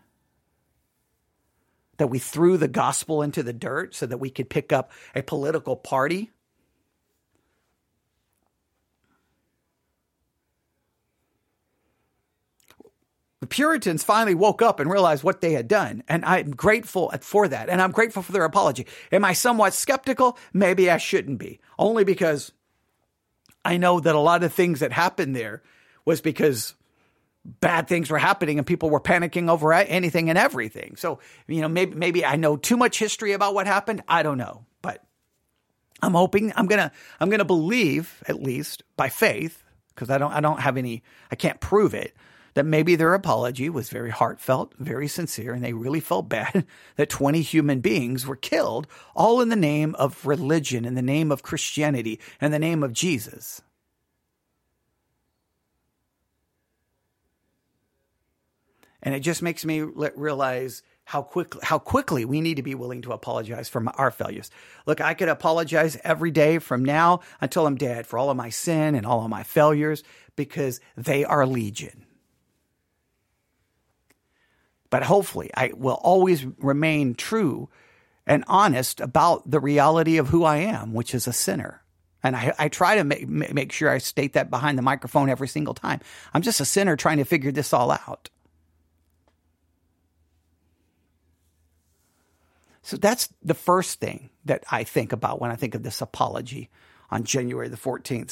That 1.98 2.08
we 2.08 2.18
threw 2.18 2.56
the 2.56 2.68
gospel 2.68 3.20
into 3.20 3.42
the 3.42 3.52
dirt 3.52 3.94
so 3.94 4.06
that 4.06 4.18
we 4.18 4.30
could 4.30 4.48
pick 4.48 4.72
up 4.72 4.92
a 5.14 5.22
political 5.22 5.76
party? 5.76 6.30
The 13.44 13.48
Puritans 13.48 14.02
finally 14.02 14.34
woke 14.34 14.62
up 14.62 14.80
and 14.80 14.90
realized 14.90 15.22
what 15.22 15.42
they 15.42 15.52
had 15.52 15.68
done. 15.68 16.02
And 16.08 16.24
I'm 16.24 16.52
grateful 16.52 17.12
for 17.20 17.46
that. 17.46 17.68
And 17.68 17.82
I'm 17.82 17.90
grateful 17.90 18.22
for 18.22 18.32
their 18.32 18.46
apology. 18.46 18.86
Am 19.12 19.22
I 19.22 19.34
somewhat 19.34 19.74
skeptical? 19.74 20.38
Maybe 20.54 20.90
I 20.90 20.96
shouldn't 20.96 21.36
be. 21.36 21.60
Only 21.78 22.04
because 22.04 22.52
I 23.62 23.76
know 23.76 24.00
that 24.00 24.14
a 24.14 24.18
lot 24.18 24.44
of 24.44 24.54
things 24.54 24.80
that 24.80 24.92
happened 24.92 25.36
there 25.36 25.62
was 26.06 26.22
because 26.22 26.74
bad 27.44 27.86
things 27.86 28.08
were 28.08 28.16
happening 28.16 28.56
and 28.56 28.66
people 28.66 28.88
were 28.88 28.98
panicking 28.98 29.50
over 29.50 29.74
anything 29.74 30.30
and 30.30 30.38
everything. 30.38 30.96
So, 30.96 31.18
you 31.46 31.60
know, 31.60 31.68
maybe, 31.68 31.94
maybe 31.94 32.24
I 32.24 32.36
know 32.36 32.56
too 32.56 32.78
much 32.78 32.98
history 32.98 33.32
about 33.32 33.52
what 33.52 33.66
happened. 33.66 34.04
I 34.08 34.22
don't 34.22 34.38
know, 34.38 34.64
but 34.80 35.04
I'm 36.00 36.14
hoping 36.14 36.50
I'm 36.56 36.66
going 36.66 36.80
to, 36.80 36.90
I'm 37.20 37.28
going 37.28 37.40
to 37.40 37.44
believe 37.44 38.24
at 38.26 38.42
least 38.42 38.84
by 38.96 39.10
faith 39.10 39.62
because 39.88 40.08
I 40.08 40.16
don't, 40.16 40.32
I 40.32 40.40
don't 40.40 40.60
have 40.60 40.78
any, 40.78 41.02
I 41.30 41.34
can't 41.34 41.60
prove 41.60 41.92
it 41.92 42.16
that 42.54 42.64
maybe 42.64 42.96
their 42.96 43.14
apology 43.14 43.68
was 43.68 43.90
very 43.90 44.10
heartfelt, 44.10 44.74
very 44.78 45.08
sincere, 45.08 45.52
and 45.52 45.62
they 45.62 45.72
really 45.72 46.00
felt 46.00 46.28
bad 46.28 46.66
that 46.96 47.10
20 47.10 47.42
human 47.42 47.80
beings 47.80 48.26
were 48.26 48.36
killed, 48.36 48.86
all 49.14 49.40
in 49.40 49.48
the 49.48 49.56
name 49.56 49.94
of 49.96 50.24
religion, 50.24 50.84
in 50.84 50.94
the 50.94 51.02
name 51.02 51.30
of 51.30 51.42
Christianity, 51.42 52.20
in 52.40 52.50
the 52.50 52.58
name 52.58 52.82
of 52.82 52.92
Jesus. 52.92 53.60
And 59.02 59.14
it 59.14 59.20
just 59.20 59.42
makes 59.42 59.64
me 59.66 59.82
realize 59.82 60.82
how 61.04 61.20
quickly 61.20 61.60
how 61.62 61.78
quickly 61.78 62.24
we 62.24 62.40
need 62.40 62.56
to 62.56 62.62
be 62.62 62.74
willing 62.74 63.02
to 63.02 63.12
apologize 63.12 63.68
for 63.68 63.84
our 63.98 64.10
failures. 64.10 64.50
Look, 64.86 65.02
I 65.02 65.12
could 65.12 65.28
apologize 65.28 65.98
every 66.02 66.30
day 66.30 66.58
from 66.58 66.82
now 66.82 67.20
until 67.42 67.66
I'm 67.66 67.76
dead 67.76 68.06
for 68.06 68.18
all 68.18 68.30
of 68.30 68.38
my 68.38 68.48
sin 68.48 68.94
and 68.94 69.04
all 69.04 69.22
of 69.22 69.28
my 69.28 69.42
failures 69.42 70.02
because 70.34 70.80
they 70.96 71.24
are 71.24 71.46
legion. 71.46 72.03
But 74.94 75.02
hopefully 75.02 75.50
I 75.56 75.72
will 75.74 75.98
always 76.04 76.46
remain 76.58 77.16
true 77.16 77.68
and 78.28 78.44
honest 78.46 79.00
about 79.00 79.50
the 79.50 79.58
reality 79.58 80.18
of 80.18 80.28
who 80.28 80.44
I 80.44 80.58
am, 80.58 80.94
which 80.94 81.16
is 81.16 81.26
a 81.26 81.32
sinner. 81.32 81.82
And 82.22 82.36
I, 82.36 82.54
I 82.60 82.68
try 82.68 82.94
to 82.94 83.02
make, 83.02 83.28
make 83.28 83.72
sure 83.72 83.90
I 83.90 83.98
state 83.98 84.34
that 84.34 84.50
behind 84.50 84.78
the 84.78 84.82
microphone 84.82 85.28
every 85.28 85.48
single 85.48 85.74
time. 85.74 85.98
I'm 86.32 86.42
just 86.42 86.60
a 86.60 86.64
sinner 86.64 86.94
trying 86.94 87.16
to 87.16 87.24
figure 87.24 87.50
this 87.50 87.72
all 87.72 87.90
out. 87.90 88.30
So 92.82 92.96
that's 92.96 93.28
the 93.42 93.52
first 93.52 93.98
thing 93.98 94.30
that 94.44 94.62
I 94.70 94.84
think 94.84 95.12
about 95.12 95.40
when 95.40 95.50
I 95.50 95.56
think 95.56 95.74
of 95.74 95.82
this 95.82 96.02
apology 96.02 96.70
on 97.10 97.24
January 97.24 97.66
the 97.66 97.76
14th, 97.76 98.30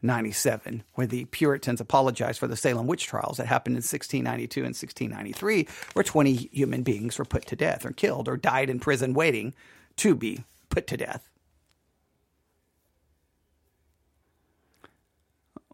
1697, 0.00 0.84
where 0.94 1.06
the 1.08 1.24
Puritans 1.26 1.80
apologized 1.80 2.38
for 2.38 2.46
the 2.46 2.56
Salem 2.56 2.86
witch 2.86 3.06
trials 3.06 3.38
that 3.38 3.46
happened 3.46 3.74
in 3.74 3.78
1692 3.78 4.60
and 4.60 4.66
1693, 4.68 5.66
where 5.94 6.04
20 6.04 6.32
human 6.52 6.82
beings 6.82 7.18
were 7.18 7.24
put 7.24 7.46
to 7.46 7.56
death 7.56 7.84
or 7.84 7.90
killed 7.90 8.28
or 8.28 8.36
died 8.36 8.70
in 8.70 8.78
prison 8.78 9.12
waiting 9.12 9.54
to 9.96 10.14
be 10.14 10.44
put 10.68 10.86
to 10.86 10.96
death. 10.96 11.28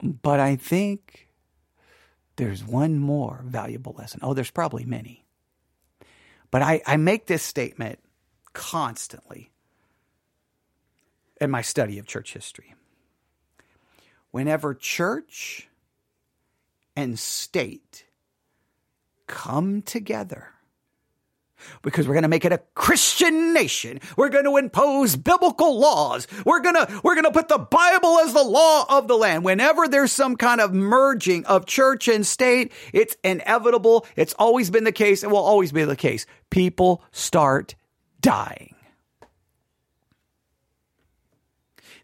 But 0.03 0.41
I 0.41 0.57
think 0.57 1.29
there's 2.37 2.65
one 2.65 2.99
more 2.99 3.43
valuable 3.45 3.95
lesson. 3.97 4.21
Oh, 4.23 4.33
there's 4.33 4.51
probably 4.51 4.85
many. 4.87 5.25
But 6.51 6.63
I, 6.63 6.81
I 6.87 6.97
make 6.97 7.27
this 7.27 7.43
statement 7.43 7.99
constantly 8.55 9.51
in 11.41 11.51
my 11.51 11.61
study 11.61 11.99
of 11.99 12.07
church 12.07 12.33
history. 12.33 12.75
Whenever 14.35 14.75
church 14.75 15.69
and 16.97 17.17
state 17.17 18.05
come 19.29 19.81
together, 19.81 20.49
because 21.83 22.09
we're 22.09 22.15
going 22.15 22.23
to 22.23 22.29
make 22.29 22.45
it 22.45 22.51
a 22.51 22.61
Christian 22.75 23.53
nation. 23.53 24.01
We're 24.17 24.31
going 24.31 24.45
to 24.47 24.57
impose 24.57 25.15
biblical 25.15 25.79
laws. 25.79 26.27
We're 26.45 26.63
going 26.63 26.75
to, 26.75 27.01
we're 27.05 27.15
going 27.15 27.27
to 27.27 27.31
put 27.31 27.47
the 27.47 27.59
Bible 27.59 28.19
as 28.19 28.33
the 28.33 28.43
law 28.43 28.85
of 28.89 29.07
the 29.07 29.17
land. 29.17 29.45
Whenever 29.45 29.87
there's 29.87 30.11
some 30.11 30.35
kind 30.35 30.61
of 30.61 30.75
merging 30.75 31.47
of 31.47 31.65
church 31.65 32.09
and 32.09 32.27
state, 32.27 32.73
it's 32.93 33.17
inevitable. 33.23 34.05
It's 34.17 34.35
always 34.37 34.69
been 34.69 34.83
the 34.83 34.91
case. 34.91 35.23
It 35.23 35.31
will 35.31 35.37
always 35.39 35.71
be 35.71 35.85
the 35.85 35.95
case. 35.95 36.27
People 36.51 37.05
start 37.13 37.77
dying. 38.21 38.75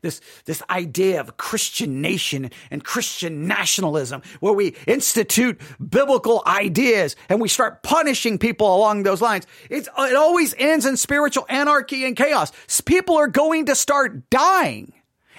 This, 0.03 0.21
this 0.45 0.63
idea 0.71 1.21
of 1.21 1.37
Christian 1.37 2.01
nation 2.01 2.51
and 2.71 2.85
Christian 2.85 3.47
nationalism, 3.47 4.23
where 4.41 4.53
we 4.53 4.77
institute 4.87 5.61
biblical 5.87 6.43
ideas 6.47 7.17
and 7.29 7.41
we 7.41 7.49
start 7.49 7.83
punishing 7.83 8.39
people 8.39 8.75
along 8.75 9.03
those 9.03 9.21
lines. 9.21 9.47
It's, 9.69 9.89
it 9.99 10.17
always 10.17 10.55
ends 10.59 10.87
in 10.87 10.97
spiritual 10.97 11.47
anarchy 11.49 12.05
and 12.05 12.17
chaos. 12.17 12.53
People 12.85 13.17
are 13.17 13.29
going 13.29 13.67
to 13.67 13.75
start 13.75 14.31
dying. 14.31 14.93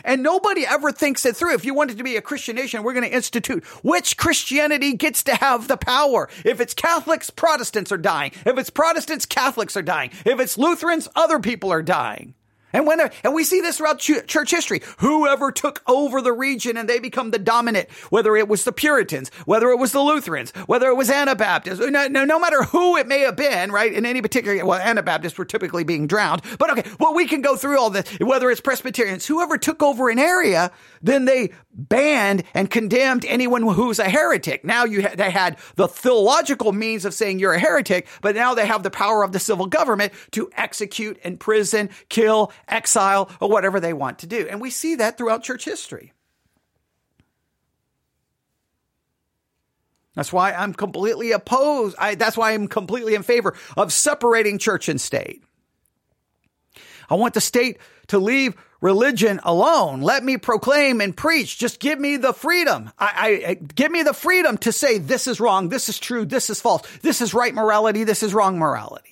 And 0.04 0.24
nobody 0.24 0.66
ever 0.66 0.92
thinks 0.92 1.26
it 1.26 1.36
through. 1.36 1.54
If 1.54 1.66
you 1.66 1.74
want 1.74 1.92
it 1.92 1.98
to 1.98 2.04
be 2.04 2.16
a 2.16 2.22
Christian 2.22 2.56
nation, 2.56 2.82
we're 2.82 2.94
going 2.94 3.08
to 3.08 3.16
institute 3.16 3.64
which 3.84 4.18
Christianity 4.18 4.94
gets 4.94 5.24
to 5.24 5.36
have 5.36 5.68
the 5.68 5.78
power. 5.78 6.30
If 6.44 6.60
it's 6.60 6.74
Catholics, 6.74 7.30
Protestants 7.30 7.92
are 7.92 7.98
dying. 7.98 8.32
If 8.46 8.58
it's 8.58 8.70
Protestants, 8.70 9.26
Catholics 9.26 9.78
are 9.78 9.82
dying. 9.82 10.12
If 10.26 10.40
it's 10.40 10.58
Lutherans, 10.58 11.08
other 11.16 11.40
people 11.40 11.72
are 11.72 11.84
dying. 11.84 12.34
And 12.74 12.88
when 12.88 13.00
and 13.24 13.34
we 13.34 13.44
see 13.44 13.62
this 13.62 13.78
throughout 13.78 14.00
church 14.00 14.52
history, 14.52 14.82
whoever 14.98 15.52
took 15.52 15.82
over 15.88 16.22
the 16.22 16.34
region 16.34 16.78
and 16.78 16.88
they 16.88 17.00
become 17.00 17.32
the 17.32 17.40
dominant, 17.40 17.90
whether 18.10 18.36
it 18.36 18.48
was 18.48 18.64
the 18.64 18.72
Puritans, 18.72 19.30
whether 19.46 19.70
it 19.70 19.78
was 19.78 19.92
the 19.92 20.02
Lutherans, 20.02 20.52
whether 20.68 20.88
it 20.88 20.96
was 20.96 21.10
Anabaptists, 21.10 21.80
no, 21.80 22.08
no, 22.08 22.26
no 22.26 22.40
matter 22.40 22.64
who 22.64 22.98
it 22.98 23.08
may 23.08 23.20
have 23.20 23.36
been, 23.36 23.72
right? 23.72 23.94
In 23.94 24.06
any 24.06 24.22
particular, 24.22 24.64
well, 24.66 24.80
Anabaptists 24.80 25.38
were 25.38 25.46
typically 25.46 25.84
being 25.84 26.08
drowned, 26.08 26.42
but 26.60 26.70
okay, 26.72 26.90
well, 27.00 27.14
we 27.14 27.28
can 27.28 27.42
go 27.42 27.56
through 27.56 27.80
all 27.80 27.90
this, 27.90 28.08
whether 28.20 28.50
it's 28.50 28.62
Presbyterians, 28.62 29.26
whoever 29.26 29.58
took 29.58 29.82
over 29.84 30.10
an 30.10 30.20
area, 30.20 30.72
then 31.02 31.26
they 31.26 31.52
banned 31.74 32.44
and 32.54 32.70
condemned 32.70 33.26
anyone 33.26 33.62
who's 33.62 34.00
a 34.00 34.10
heretic. 34.10 34.64
Now 34.64 34.86
you 34.86 35.04
ha- 35.04 35.16
they 35.16 35.32
had 35.32 35.58
the 35.76 35.88
theological 35.88 36.72
means 36.72 37.06
of 37.06 37.14
saying 37.14 37.40
you're 37.40 37.54
a 37.54 37.60
heretic, 37.60 38.08
but 38.22 38.36
now 38.36 38.54
they 38.54 38.66
have 38.66 38.84
the 38.84 38.92
power 38.92 39.24
of 39.24 39.32
the 39.32 39.40
civil 39.40 39.68
government 39.68 40.14
to 40.32 40.50
execute, 40.56 41.20
imprison, 41.24 41.90
kill, 42.10 42.52
exile, 42.68 43.30
or 43.40 43.50
whatever 43.50 43.80
they 43.80 43.94
want 43.94 44.20
to 44.20 44.28
do. 44.28 44.48
And 44.50 44.62
we 44.62 44.70
see 44.70 44.96
that 44.96 45.18
throughout 45.18 45.44
church 45.44 45.66
history. 45.66 46.14
That's 50.16 50.34
why 50.34 50.52
I'm 50.52 50.74
completely 50.74 51.32
opposed. 51.32 51.96
I, 51.98 52.16
that's 52.16 52.36
why 52.36 52.52
I'm 52.52 52.68
completely 52.68 53.16
in 53.16 53.24
favor 53.24 53.56
of 53.78 53.94
separating 53.94 54.58
church 54.58 54.90
and 54.90 55.00
state. 55.00 55.44
I 57.10 57.16
want 57.16 57.34
the 57.34 57.42
state 57.42 57.78
to 58.08 58.20
leave 58.20 58.56
religion 58.82 59.40
alone. 59.44 60.02
Let 60.02 60.24
me 60.24 60.38
proclaim 60.38 61.02
and 61.02 61.16
preach. 61.16 61.58
Just 61.58 61.80
give 61.80 62.00
me 62.00 62.18
the 62.18 62.34
freedom. 62.34 62.92
I, 62.98 63.44
I, 63.48 63.54
give 63.54 63.92
me 63.92 64.04
the 64.04 64.14
freedom 64.14 64.58
to 64.60 64.72
say 64.72 64.98
this 64.98 65.28
is 65.28 65.40
wrong, 65.40 65.70
this 65.70 65.88
is 65.88 66.00
true, 66.00 66.26
this 66.26 66.50
is 66.50 66.60
false, 66.60 66.82
this 67.02 67.22
is 67.22 67.34
right 67.34 67.54
morality, 67.54 68.04
this 68.04 68.24
is 68.24 68.34
wrong 68.34 68.58
morality 68.58 69.11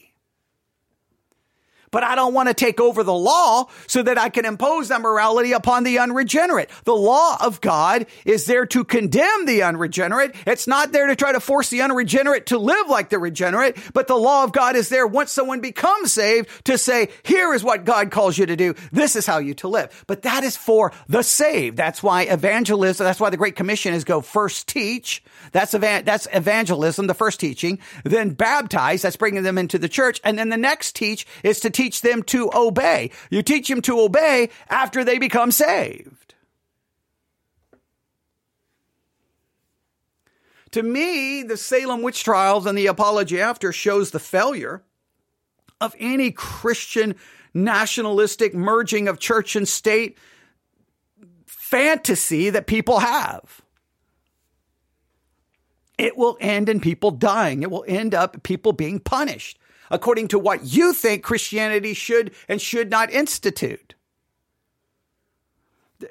but 1.91 2.03
I 2.03 2.15
don't 2.15 2.33
want 2.33 2.49
to 2.49 2.53
take 2.53 2.79
over 2.79 3.03
the 3.03 3.13
law 3.13 3.67
so 3.87 4.03
that 4.03 4.17
I 4.17 4.29
can 4.29 4.45
impose 4.45 4.89
that 4.89 5.01
morality 5.01 5.51
upon 5.53 5.83
the 5.83 5.99
unregenerate. 5.99 6.69
The 6.83 6.95
law 6.95 7.37
of 7.39 7.61
God 7.61 8.05
is 8.25 8.45
there 8.45 8.65
to 8.67 8.83
condemn 8.83 9.45
the 9.45 9.63
unregenerate. 9.63 10.35
It's 10.45 10.67
not 10.67 10.91
there 10.91 11.07
to 11.07 11.15
try 11.15 11.31
to 11.31 11.39
force 11.39 11.69
the 11.69 11.81
unregenerate 11.81 12.47
to 12.47 12.57
live 12.57 12.89
like 12.89 13.09
the 13.09 13.19
regenerate, 13.19 13.77
but 13.93 14.07
the 14.07 14.17
law 14.17 14.43
of 14.43 14.51
God 14.51 14.75
is 14.75 14.89
there 14.89 15.07
once 15.07 15.31
someone 15.31 15.61
becomes 15.61 16.13
saved 16.13 16.65
to 16.65 16.77
say, 16.77 17.09
here 17.23 17.53
is 17.53 17.63
what 17.63 17.85
God 17.85 18.11
calls 18.11 18.37
you 18.37 18.45
to 18.45 18.55
do. 18.55 18.75
This 18.91 19.15
is 19.15 19.25
how 19.25 19.39
you 19.39 19.53
to 19.55 19.67
live. 19.67 20.03
But 20.07 20.23
that 20.23 20.43
is 20.43 20.55
for 20.55 20.91
the 21.07 21.23
saved. 21.23 21.77
That's 21.77 22.03
why 22.03 22.23
evangelism, 22.23 23.05
that's 23.05 23.19
why 23.19 23.29
the 23.29 23.37
Great 23.37 23.55
Commission 23.55 23.93
is 23.93 24.03
go 24.03 24.21
first 24.21 24.67
teach. 24.67 25.23
That's, 25.51 25.73
evan- 25.73 26.05
that's 26.05 26.27
evangelism, 26.31 27.07
the 27.07 27.13
first 27.13 27.39
teaching. 27.39 27.79
Then 28.03 28.31
baptize, 28.31 29.01
that's 29.01 29.15
bringing 29.15 29.43
them 29.43 29.57
into 29.57 29.77
the 29.77 29.89
church. 29.89 30.19
And 30.23 30.37
then 30.37 30.49
the 30.49 30.57
next 30.57 30.95
teach 30.95 31.25
is 31.43 31.61
to 31.61 31.69
teach 31.79 32.01
them 32.01 32.23
to 32.23 32.51
obey. 32.53 33.09
You 33.29 33.41
teach 33.41 33.69
them 33.69 33.81
to 33.83 34.01
obey 34.01 34.49
after 34.69 35.05
they 35.05 35.17
become 35.17 35.49
saved. 35.49 36.35
To 40.71 40.83
me, 40.83 41.41
the 41.41 41.55
Salem 41.55 42.01
witch 42.01 42.25
trials 42.25 42.65
and 42.65 42.77
the 42.77 42.87
apology 42.87 43.39
after 43.39 43.71
shows 43.71 44.11
the 44.11 44.19
failure 44.19 44.83
of 45.79 45.95
any 45.97 46.31
Christian 46.31 47.15
nationalistic 47.53 48.53
merging 48.53 49.07
of 49.07 49.17
church 49.17 49.55
and 49.55 49.65
state 49.65 50.17
fantasy 51.45 52.49
that 52.49 52.67
people 52.67 52.99
have. 52.99 53.61
It 55.97 56.17
will 56.17 56.37
end 56.41 56.67
in 56.67 56.81
people 56.81 57.11
dying. 57.11 57.63
It 57.63 57.71
will 57.71 57.85
end 57.87 58.13
up 58.13 58.43
people 58.43 58.73
being 58.73 58.99
punished 58.99 59.58
according 59.89 60.29
to 60.29 60.39
what 60.39 60.65
you 60.65 60.93
think 60.93 61.23
Christianity 61.23 61.93
should 61.93 62.33
and 62.47 62.61
should 62.61 62.89
not 62.89 63.11
institute. 63.11 63.95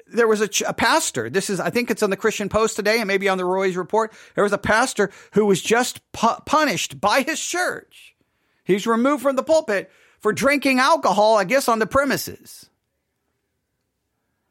There 0.07 0.27
was 0.27 0.41
a, 0.41 0.49
a, 0.67 0.73
pastor. 0.73 1.29
This 1.29 1.49
is, 1.49 1.59
I 1.59 1.71
think 1.71 1.89
it's 1.89 2.03
on 2.03 2.11
the 2.11 2.17
Christian 2.17 2.47
Post 2.47 2.75
today 2.75 2.99
and 2.99 3.07
maybe 3.07 3.27
on 3.27 3.39
the 3.39 3.45
Roys 3.45 3.75
Report. 3.75 4.13
There 4.35 4.43
was 4.43 4.53
a 4.53 4.59
pastor 4.59 5.09
who 5.33 5.45
was 5.45 5.61
just 5.61 5.99
pu- 6.11 6.41
punished 6.45 7.01
by 7.01 7.23
his 7.23 7.39
church. 7.39 8.15
He's 8.63 8.85
removed 8.85 9.23
from 9.23 9.35
the 9.35 9.43
pulpit 9.43 9.89
for 10.19 10.31
drinking 10.31 10.79
alcohol, 10.79 11.37
I 11.37 11.43
guess, 11.43 11.67
on 11.67 11.79
the 11.79 11.87
premises. 11.87 12.69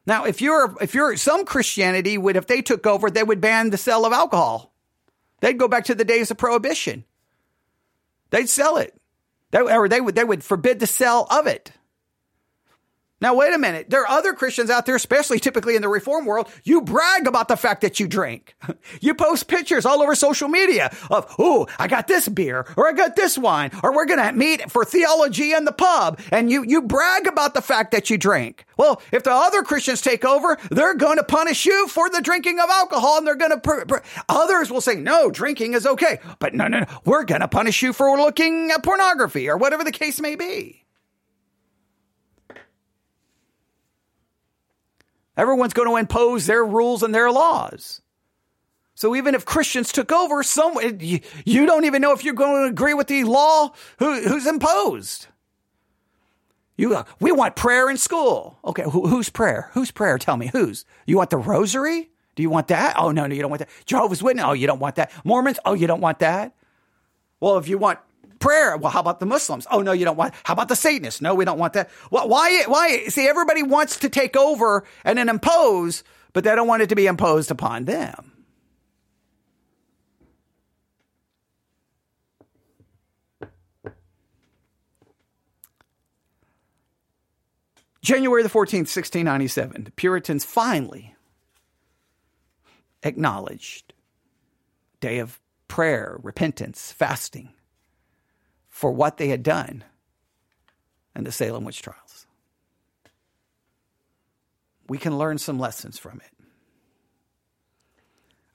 Now, 0.05 0.25
if 0.25 0.41
you're, 0.41 0.75
if 0.81 0.93
you're, 0.93 1.15
some 1.15 1.45
Christianity 1.45 2.17
would, 2.17 2.35
if 2.35 2.47
they 2.47 2.61
took 2.61 2.85
over, 2.85 3.09
they 3.09 3.23
would 3.23 3.39
ban 3.39 3.69
the 3.69 3.77
sale 3.77 4.05
of 4.05 4.11
alcohol. 4.11 4.73
They'd 5.39 5.57
go 5.57 5.67
back 5.67 5.85
to 5.85 5.95
the 5.95 6.03
days 6.03 6.31
of 6.31 6.37
prohibition. 6.37 7.05
They'd 8.31 8.49
sell 8.49 8.77
it. 8.77 8.98
They, 9.51 9.59
or 9.59 9.89
they 9.89 10.01
would, 10.01 10.15
they 10.15 10.23
would 10.23 10.43
forbid 10.43 10.79
the 10.79 10.87
sale 10.87 11.25
of 11.29 11.47
it. 11.47 11.71
Now, 13.21 13.33
wait 13.33 13.53
a 13.53 13.57
minute. 13.57 13.89
There 13.89 14.01
are 14.01 14.17
other 14.17 14.33
Christians 14.33 14.69
out 14.69 14.85
there, 14.85 14.95
especially 14.95 15.39
typically 15.39 15.75
in 15.75 15.81
the 15.81 15.89
reform 15.89 16.25
world. 16.25 16.47
You 16.63 16.81
brag 16.81 17.27
about 17.27 17.49
the 17.49 17.57
fact 17.57 17.81
that 17.81 17.99
you 17.99 18.07
drink. 18.07 18.55
You 19.01 19.13
post 19.13 19.47
pictures 19.47 19.85
all 19.85 20.01
over 20.01 20.15
social 20.15 20.47
media 20.47 20.93
of, 21.09 21.33
oh, 21.39 21.67
I 21.77 21.87
got 21.87 22.07
this 22.07 22.27
beer 22.27 22.65
or 22.75 22.87
I 22.87 22.93
got 22.93 23.15
this 23.15 23.37
wine 23.37 23.71
or 23.83 23.93
we're 23.93 24.05
going 24.05 24.19
to 24.25 24.31
meet 24.33 24.69
for 24.71 24.83
theology 24.83 25.53
in 25.53 25.65
the 25.65 25.71
pub. 25.71 26.19
And 26.31 26.49
you, 26.49 26.63
you 26.67 26.81
brag 26.81 27.27
about 27.27 27.53
the 27.53 27.61
fact 27.61 27.91
that 27.91 28.09
you 28.09 28.17
drink. 28.17 28.65
Well, 28.77 29.01
if 29.11 29.23
the 29.23 29.31
other 29.31 29.63
Christians 29.63 30.01
take 30.01 30.25
over, 30.25 30.57
they're 30.69 30.95
going 30.95 31.17
to 31.17 31.23
punish 31.23 31.65
you 31.65 31.87
for 31.87 32.09
the 32.09 32.21
drinking 32.21 32.59
of 32.59 32.69
alcohol 32.69 33.19
and 33.19 33.27
they're 33.27 33.35
going 33.35 33.51
to, 33.51 33.59
pr- 33.59 33.85
pr- 33.85 33.97
others 34.27 34.71
will 34.71 34.81
say, 34.81 34.95
no, 34.95 35.29
drinking 35.29 35.73
is 35.73 35.85
okay. 35.85 36.19
But 36.39 36.53
no, 36.53 36.67
no, 36.67 36.79
no, 36.79 36.85
we're 37.05 37.23
going 37.23 37.41
to 37.41 37.47
punish 37.47 37.81
you 37.81 37.93
for 37.93 38.17
looking 38.17 38.71
at 38.71 38.83
pornography 38.83 39.49
or 39.49 39.57
whatever 39.57 39.83
the 39.83 39.91
case 39.91 40.19
may 40.19 40.35
be. 40.35 40.85
Everyone's 45.39 45.71
going 45.71 45.87
to 45.87 45.95
impose 45.95 46.45
their 46.45 46.65
rules 46.65 47.01
and 47.01 47.15
their 47.15 47.31
laws. 47.31 48.01
So 48.93 49.15
even 49.15 49.35
if 49.35 49.45
Christians 49.45 49.93
took 49.93 50.11
over, 50.11 50.43
some 50.43 50.77
you, 50.99 51.65
don't 51.65 51.85
even 51.85 52.01
know 52.01 52.11
if 52.11 52.25
you're 52.25 52.33
going 52.33 52.65
to 52.65 52.69
agree 52.69 52.93
with 52.93 53.07
the 53.07 53.23
law 53.23 53.71
who, 53.99 54.21
who's 54.21 54.45
imposed. 54.45 55.27
You, 56.75 56.93
uh, 56.93 57.05
we 57.21 57.31
want 57.31 57.55
prayer 57.55 57.89
in 57.89 57.95
school. 57.95 58.59
Okay, 58.65 58.83
who, 58.83 59.07
whose 59.07 59.29
prayer? 59.29 59.69
Whose 59.71 59.91
prayer? 59.91 60.17
Tell 60.17 60.35
me, 60.35 60.47
who's? 60.47 60.83
You 61.05 61.15
want 61.15 61.29
the 61.29 61.37
rosary? 61.37 62.09
Do 62.35 62.43
you 62.43 62.49
want 62.49 62.67
that? 62.67 62.95
Oh 62.97 63.11
no, 63.11 63.25
no, 63.25 63.33
you 63.33 63.41
don't 63.41 63.49
want 63.49 63.59
that. 63.59 63.69
Jehovah's 63.85 64.21
Witness? 64.21 64.43
Oh, 64.45 64.51
you 64.51 64.67
don't 64.67 64.79
want 64.79 64.95
that. 64.95 65.09
Mormons? 65.23 65.59
Oh, 65.63 65.73
you 65.73 65.87
don't 65.87 66.01
want 66.01 66.19
that. 66.19 66.53
Well, 67.39 67.57
if 67.57 67.69
you 67.69 67.77
want 67.77 67.99
prayer, 68.39 68.77
well, 68.77 68.91
how 68.91 68.99
about 69.01 69.19
the 69.19 69.25
Muslims? 69.25 69.67
Oh 69.69 69.81
no, 69.81 69.91
you 69.91 70.05
don't 70.05 70.17
want. 70.17 70.33
How 70.43 70.53
about 70.53 70.69
the 70.69 70.75
Satanists? 70.75 71.21
No, 71.21 71.35
we 71.35 71.45
don't 71.45 71.59
want 71.59 71.73
that. 71.73 71.89
Well, 72.11 72.27
why? 72.27 72.63
Why? 72.65 73.05
See, 73.07 73.27
everybody 73.27 73.63
wants 73.63 73.97
to 73.99 74.09
take 74.09 74.35
over 74.35 74.85
and 75.03 75.17
then 75.17 75.29
impose, 75.29 76.03
but 76.33 76.43
they 76.43 76.55
don't 76.55 76.67
want 76.67 76.81
it 76.81 76.89
to 76.89 76.95
be 76.95 77.07
imposed 77.07 77.51
upon 77.51 77.85
them. 77.85 78.31
January 88.01 88.41
the 88.43 88.49
14th, 88.49 88.87
1697, 88.87 89.83
the 89.83 89.91
Puritans 89.91 90.45
finally 90.45 91.15
acknowledged 93.03 93.93
day 95.01 95.19
of 95.19 95.39
prayer, 95.67 96.17
repentance, 96.23 96.91
fasting 96.93 97.53
for 98.79 98.93
what 98.93 99.17
they 99.17 99.27
had 99.27 99.43
done 99.43 99.83
in 101.13 101.25
the 101.25 101.33
Salem 101.33 101.65
witch 101.65 101.81
trials. 101.81 102.25
We 104.87 104.97
can 104.97 105.17
learn 105.17 105.37
some 105.37 105.59
lessons 105.59 105.99
from 105.99 106.21
it. 106.21 106.45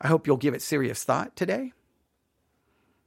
I 0.01 0.09
hope 0.09 0.27
you'll 0.27 0.39
give 0.39 0.55
it 0.55 0.63
serious 0.63 1.05
thought 1.05 1.37
today. 1.37 1.75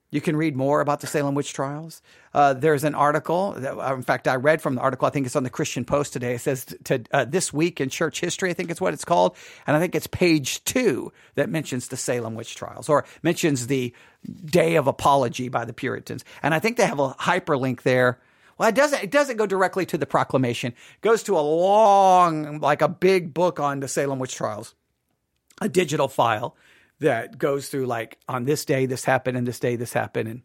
You 0.09 0.21
can 0.21 0.37
read 0.37 0.55
more 0.55 0.79
about 0.79 1.01
the 1.01 1.07
Salem 1.07 1.35
witch 1.35 1.51
trials. 1.51 2.01
Uh, 2.33 2.53
there's 2.53 2.85
an 2.85 2.95
article. 2.95 3.51
That, 3.57 3.77
uh, 3.77 3.93
in 3.93 4.03
fact, 4.03 4.27
I 4.27 4.35
read 4.35 4.61
from 4.61 4.75
the 4.75 4.81
article. 4.81 5.05
I 5.05 5.11
think 5.11 5.25
it's 5.25 5.35
on 5.35 5.43
the 5.43 5.49
Christian 5.49 5.83
Post 5.83 6.13
today. 6.13 6.35
It 6.35 6.41
says 6.41 6.65
to, 6.85 7.03
uh, 7.11 7.25
this 7.25 7.51
week 7.51 7.81
in 7.81 7.89
church 7.89 8.21
history. 8.21 8.49
I 8.49 8.53
think 8.53 8.71
it's 8.71 8.79
what 8.79 8.93
it's 8.93 9.03
called, 9.03 9.35
and 9.65 9.75
I 9.75 9.79
think 9.81 9.95
it's 9.95 10.07
page 10.07 10.63
two 10.63 11.11
that 11.35 11.49
mentions 11.49 11.89
the 11.89 11.97
Salem 11.97 12.35
witch 12.35 12.55
trials 12.55 12.87
or 12.87 13.03
mentions 13.21 13.67
the 13.67 13.93
Day 14.45 14.75
of 14.75 14.87
Apology 14.87 15.49
by 15.49 15.65
the 15.65 15.73
Puritans. 15.73 16.23
And 16.41 16.53
I 16.53 16.59
think 16.59 16.77
they 16.77 16.85
have 16.85 16.99
a 16.99 17.13
hyperlink 17.15 17.81
there. 17.81 18.19
Well, 18.57 18.69
it 18.69 18.75
doesn't. 18.75 19.03
It 19.03 19.11
doesn't 19.11 19.37
go 19.37 19.45
directly 19.45 19.85
to 19.87 19.97
the 19.97 20.05
proclamation. 20.05 20.71
It 20.71 21.01
goes 21.01 21.21
to 21.23 21.37
a 21.37 21.41
long, 21.41 22.59
like 22.59 22.81
a 22.81 22.87
big 22.87 23.33
book 23.33 23.59
on 23.59 23.81
the 23.81 23.89
Salem 23.89 24.19
witch 24.19 24.35
trials, 24.35 24.73
a 25.59 25.67
digital 25.67 26.07
file 26.07 26.55
that 26.99 27.37
goes 27.37 27.69
through 27.69 27.85
like 27.85 28.17
on 28.27 28.45
this 28.45 28.65
day 28.65 28.85
this 28.85 29.05
happened 29.05 29.37
and 29.37 29.47
this 29.47 29.59
day 29.59 29.75
this 29.75 29.93
happened 29.93 30.29
and 30.29 30.41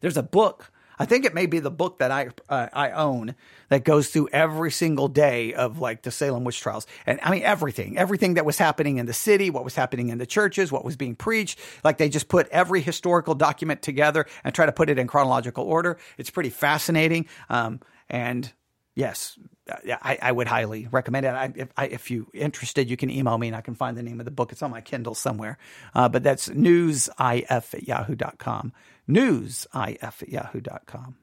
there's 0.00 0.16
a 0.16 0.22
book 0.22 0.70
I 0.98 1.06
think 1.06 1.24
it 1.24 1.34
may 1.34 1.46
be 1.46 1.58
the 1.58 1.70
book 1.70 1.98
that 1.98 2.10
I 2.10 2.28
uh, 2.48 2.68
I 2.72 2.90
own 2.90 3.34
that 3.68 3.84
goes 3.84 4.10
through 4.10 4.28
every 4.32 4.70
single 4.70 5.08
day 5.08 5.52
of 5.54 5.80
like 5.80 6.02
the 6.02 6.10
Salem 6.10 6.44
witch 6.44 6.60
trials, 6.60 6.86
and 7.06 7.18
I 7.22 7.30
mean 7.30 7.42
everything, 7.42 7.98
everything 7.98 8.34
that 8.34 8.44
was 8.44 8.58
happening 8.58 8.98
in 8.98 9.06
the 9.06 9.12
city, 9.12 9.50
what 9.50 9.64
was 9.64 9.74
happening 9.74 10.08
in 10.10 10.18
the 10.18 10.26
churches, 10.26 10.70
what 10.70 10.84
was 10.84 10.96
being 10.96 11.16
preached. 11.16 11.58
Like 11.82 11.98
they 11.98 12.08
just 12.08 12.28
put 12.28 12.48
every 12.50 12.80
historical 12.80 13.34
document 13.34 13.82
together 13.82 14.26
and 14.44 14.54
try 14.54 14.66
to 14.66 14.72
put 14.72 14.88
it 14.88 14.98
in 14.98 15.06
chronological 15.06 15.64
order. 15.64 15.98
It's 16.16 16.30
pretty 16.30 16.50
fascinating, 16.50 17.26
um, 17.48 17.80
and 18.08 18.52
yes, 18.94 19.38
I, 19.68 20.18
I, 20.20 20.32
would 20.32 20.46
highly 20.46 20.88
recommend 20.90 21.26
it. 21.26 21.30
I, 21.30 21.52
if, 21.54 21.68
I, 21.76 21.86
if 21.86 22.10
you're 22.10 22.26
interested, 22.32 22.90
you 22.90 22.96
can 22.96 23.10
email 23.10 23.38
me 23.38 23.48
and 23.48 23.56
I 23.56 23.60
can 23.60 23.74
find 23.74 23.96
the 23.96 24.02
name 24.02 24.20
of 24.20 24.26
the 24.26 24.30
book. 24.30 24.52
It's 24.52 24.62
on 24.62 24.70
my 24.70 24.80
Kindle 24.80 25.14
somewhere. 25.14 25.58
Uh, 25.94 26.08
but 26.08 26.22
that's 26.22 26.48
newsif 26.48 27.44
at 27.48 27.88
yahoo.com. 27.88 28.72
Newsif 29.08 30.02
at 30.02 30.28
yahoo.com. 30.28 31.16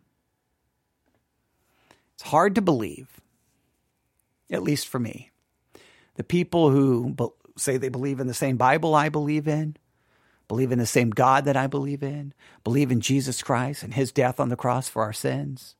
It's 2.13 2.23
hard 2.23 2.55
to 2.55 2.61
believe, 2.61 3.21
at 4.51 4.63
least 4.63 4.87
for 4.87 4.99
me. 4.99 5.31
The 6.15 6.23
people 6.23 6.69
who 6.69 7.13
be- 7.13 7.27
say 7.57 7.77
they 7.77 7.89
believe 7.89 8.19
in 8.19 8.27
the 8.27 8.33
same 8.33 8.57
Bible 8.57 8.95
I 8.95 9.09
believe 9.09 9.47
in, 9.47 9.77
believe 10.47 10.71
in 10.71 10.79
the 10.79 10.85
same 10.85 11.11
God 11.11 11.45
that 11.45 11.57
I 11.57 11.67
believe 11.67 12.03
in, 12.03 12.33
believe 12.63 12.91
in 12.91 13.01
Jesus 13.01 13.41
Christ 13.41 13.83
and 13.83 13.93
his 13.93 14.11
death 14.11 14.39
on 14.39 14.49
the 14.49 14.55
cross 14.55 14.89
for 14.89 15.03
our 15.03 15.13
sins 15.13 15.75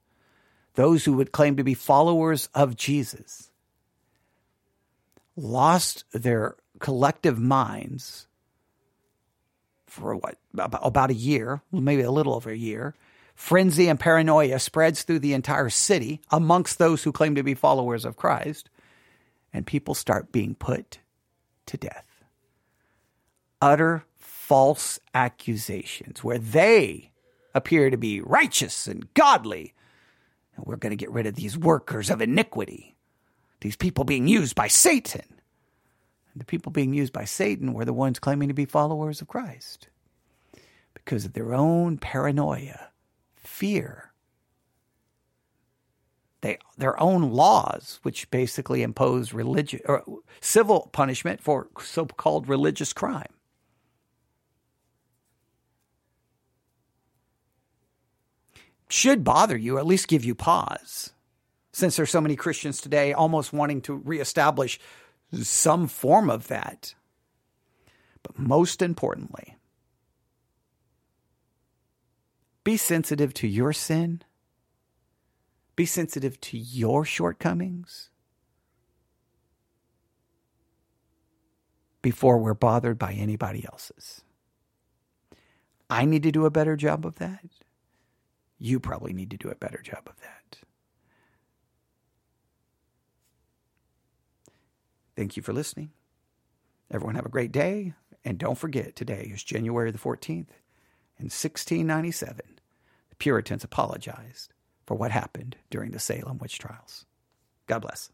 those 0.75 1.05
who 1.05 1.13
would 1.13 1.31
claim 1.31 1.57
to 1.57 1.63
be 1.63 1.73
followers 1.73 2.49
of 2.53 2.75
Jesus, 2.75 3.51
lost 5.35 6.05
their 6.13 6.55
collective 6.79 7.39
minds 7.39 8.27
for 9.87 10.15
what 10.15 10.37
about 10.57 11.09
a 11.09 11.15
year, 11.15 11.61
maybe 11.71 12.01
a 12.01 12.11
little 12.11 12.33
over 12.33 12.49
a 12.49 12.55
year. 12.57 12.95
Frenzy 13.35 13.87
and 13.89 13.99
paranoia 13.99 14.59
spreads 14.59 15.03
through 15.03 15.19
the 15.19 15.33
entire 15.33 15.69
city 15.69 16.21
amongst 16.31 16.77
those 16.77 17.03
who 17.03 17.11
claim 17.11 17.35
to 17.35 17.43
be 17.43 17.53
followers 17.53 18.05
of 18.05 18.15
Christ, 18.15 18.69
and 19.51 19.67
people 19.67 19.93
start 19.93 20.31
being 20.31 20.55
put 20.55 20.99
to 21.65 21.77
death. 21.77 22.05
Utter 23.61 24.05
false 24.17 24.99
accusations 25.13 26.23
where 26.23 26.37
they 26.37 27.11
appear 27.53 27.89
to 27.89 27.97
be 27.97 28.21
righteous 28.21 28.87
and 28.87 29.13
godly 29.13 29.73
we're 30.65 30.77
going 30.77 30.91
to 30.91 30.95
get 30.95 31.11
rid 31.11 31.27
of 31.27 31.35
these 31.35 31.57
workers 31.57 32.09
of 32.09 32.21
iniquity, 32.21 32.95
these 33.61 33.75
people 33.75 34.03
being 34.03 34.27
used 34.27 34.55
by 34.55 34.67
Satan. 34.67 35.25
And 36.33 36.41
the 36.41 36.45
people 36.45 36.71
being 36.71 36.93
used 36.93 37.13
by 37.13 37.25
Satan 37.25 37.73
were 37.73 37.85
the 37.85 37.93
ones 37.93 38.19
claiming 38.19 38.47
to 38.47 38.53
be 38.53 38.65
followers 38.65 39.21
of 39.21 39.27
Christ 39.27 39.89
because 40.93 41.25
of 41.25 41.33
their 41.33 41.53
own 41.53 41.97
paranoia, 41.97 42.89
fear. 43.35 44.13
They, 46.41 46.57
their 46.77 46.99
own 46.99 47.31
laws, 47.31 47.99
which 48.03 48.31
basically 48.31 48.81
impose 48.81 49.33
religious 49.33 49.81
or 49.85 50.03
civil 50.39 50.89
punishment 50.91 51.41
for 51.41 51.67
so-called 51.79 52.49
religious 52.49 52.93
crime. 52.93 53.33
Should 58.91 59.23
bother 59.23 59.57
you, 59.57 59.77
at 59.77 59.85
least 59.85 60.07
give 60.07 60.25
you 60.25 60.35
pause. 60.35 61.11
Since 61.71 61.95
there's 61.95 62.09
so 62.09 62.21
many 62.21 62.35
Christians 62.35 62.81
today 62.81 63.13
almost 63.13 63.53
wanting 63.53 63.81
to 63.81 63.93
reestablish 63.93 64.79
some 65.33 65.87
form 65.87 66.29
of 66.29 66.47
that. 66.49 66.93
But 68.23 68.37
most 68.37 68.81
importantly, 68.81 69.55
be 72.63 72.77
sensitive 72.77 73.33
to 73.35 73.47
your 73.47 73.73
sin. 73.73 74.21
Be 75.75 75.85
sensitive 75.85 76.39
to 76.41 76.57
your 76.57 77.05
shortcomings 77.05 78.09
before 82.01 82.37
we're 82.37 82.53
bothered 82.53 82.99
by 82.99 83.13
anybody 83.13 83.65
else's. 83.65 84.21
I 85.89 86.05
need 86.05 86.23
to 86.23 86.31
do 86.31 86.45
a 86.45 86.51
better 86.51 86.75
job 86.75 87.05
of 87.05 87.15
that. 87.15 87.45
You 88.63 88.79
probably 88.79 89.11
need 89.11 89.31
to 89.31 89.37
do 89.37 89.49
a 89.49 89.55
better 89.55 89.81
job 89.81 90.03
of 90.05 90.21
that. 90.21 90.59
Thank 95.15 95.35
you 95.35 95.41
for 95.41 95.51
listening. 95.51 95.89
Everyone 96.91 97.15
have 97.15 97.25
a 97.25 97.29
great 97.29 97.51
day. 97.51 97.95
And 98.23 98.37
don't 98.37 98.59
forget, 98.59 98.95
today 98.95 99.31
is 99.33 99.41
January 99.41 99.89
the 99.89 99.97
14th. 99.97 100.53
In 101.17 101.25
1697, 101.25 102.39
the 103.09 103.15
Puritans 103.15 103.63
apologized 103.63 104.53
for 104.85 104.93
what 104.95 105.09
happened 105.09 105.55
during 105.71 105.89
the 105.89 105.99
Salem 105.99 106.37
witch 106.37 106.59
trials. 106.59 107.07
God 107.65 107.79
bless. 107.79 108.11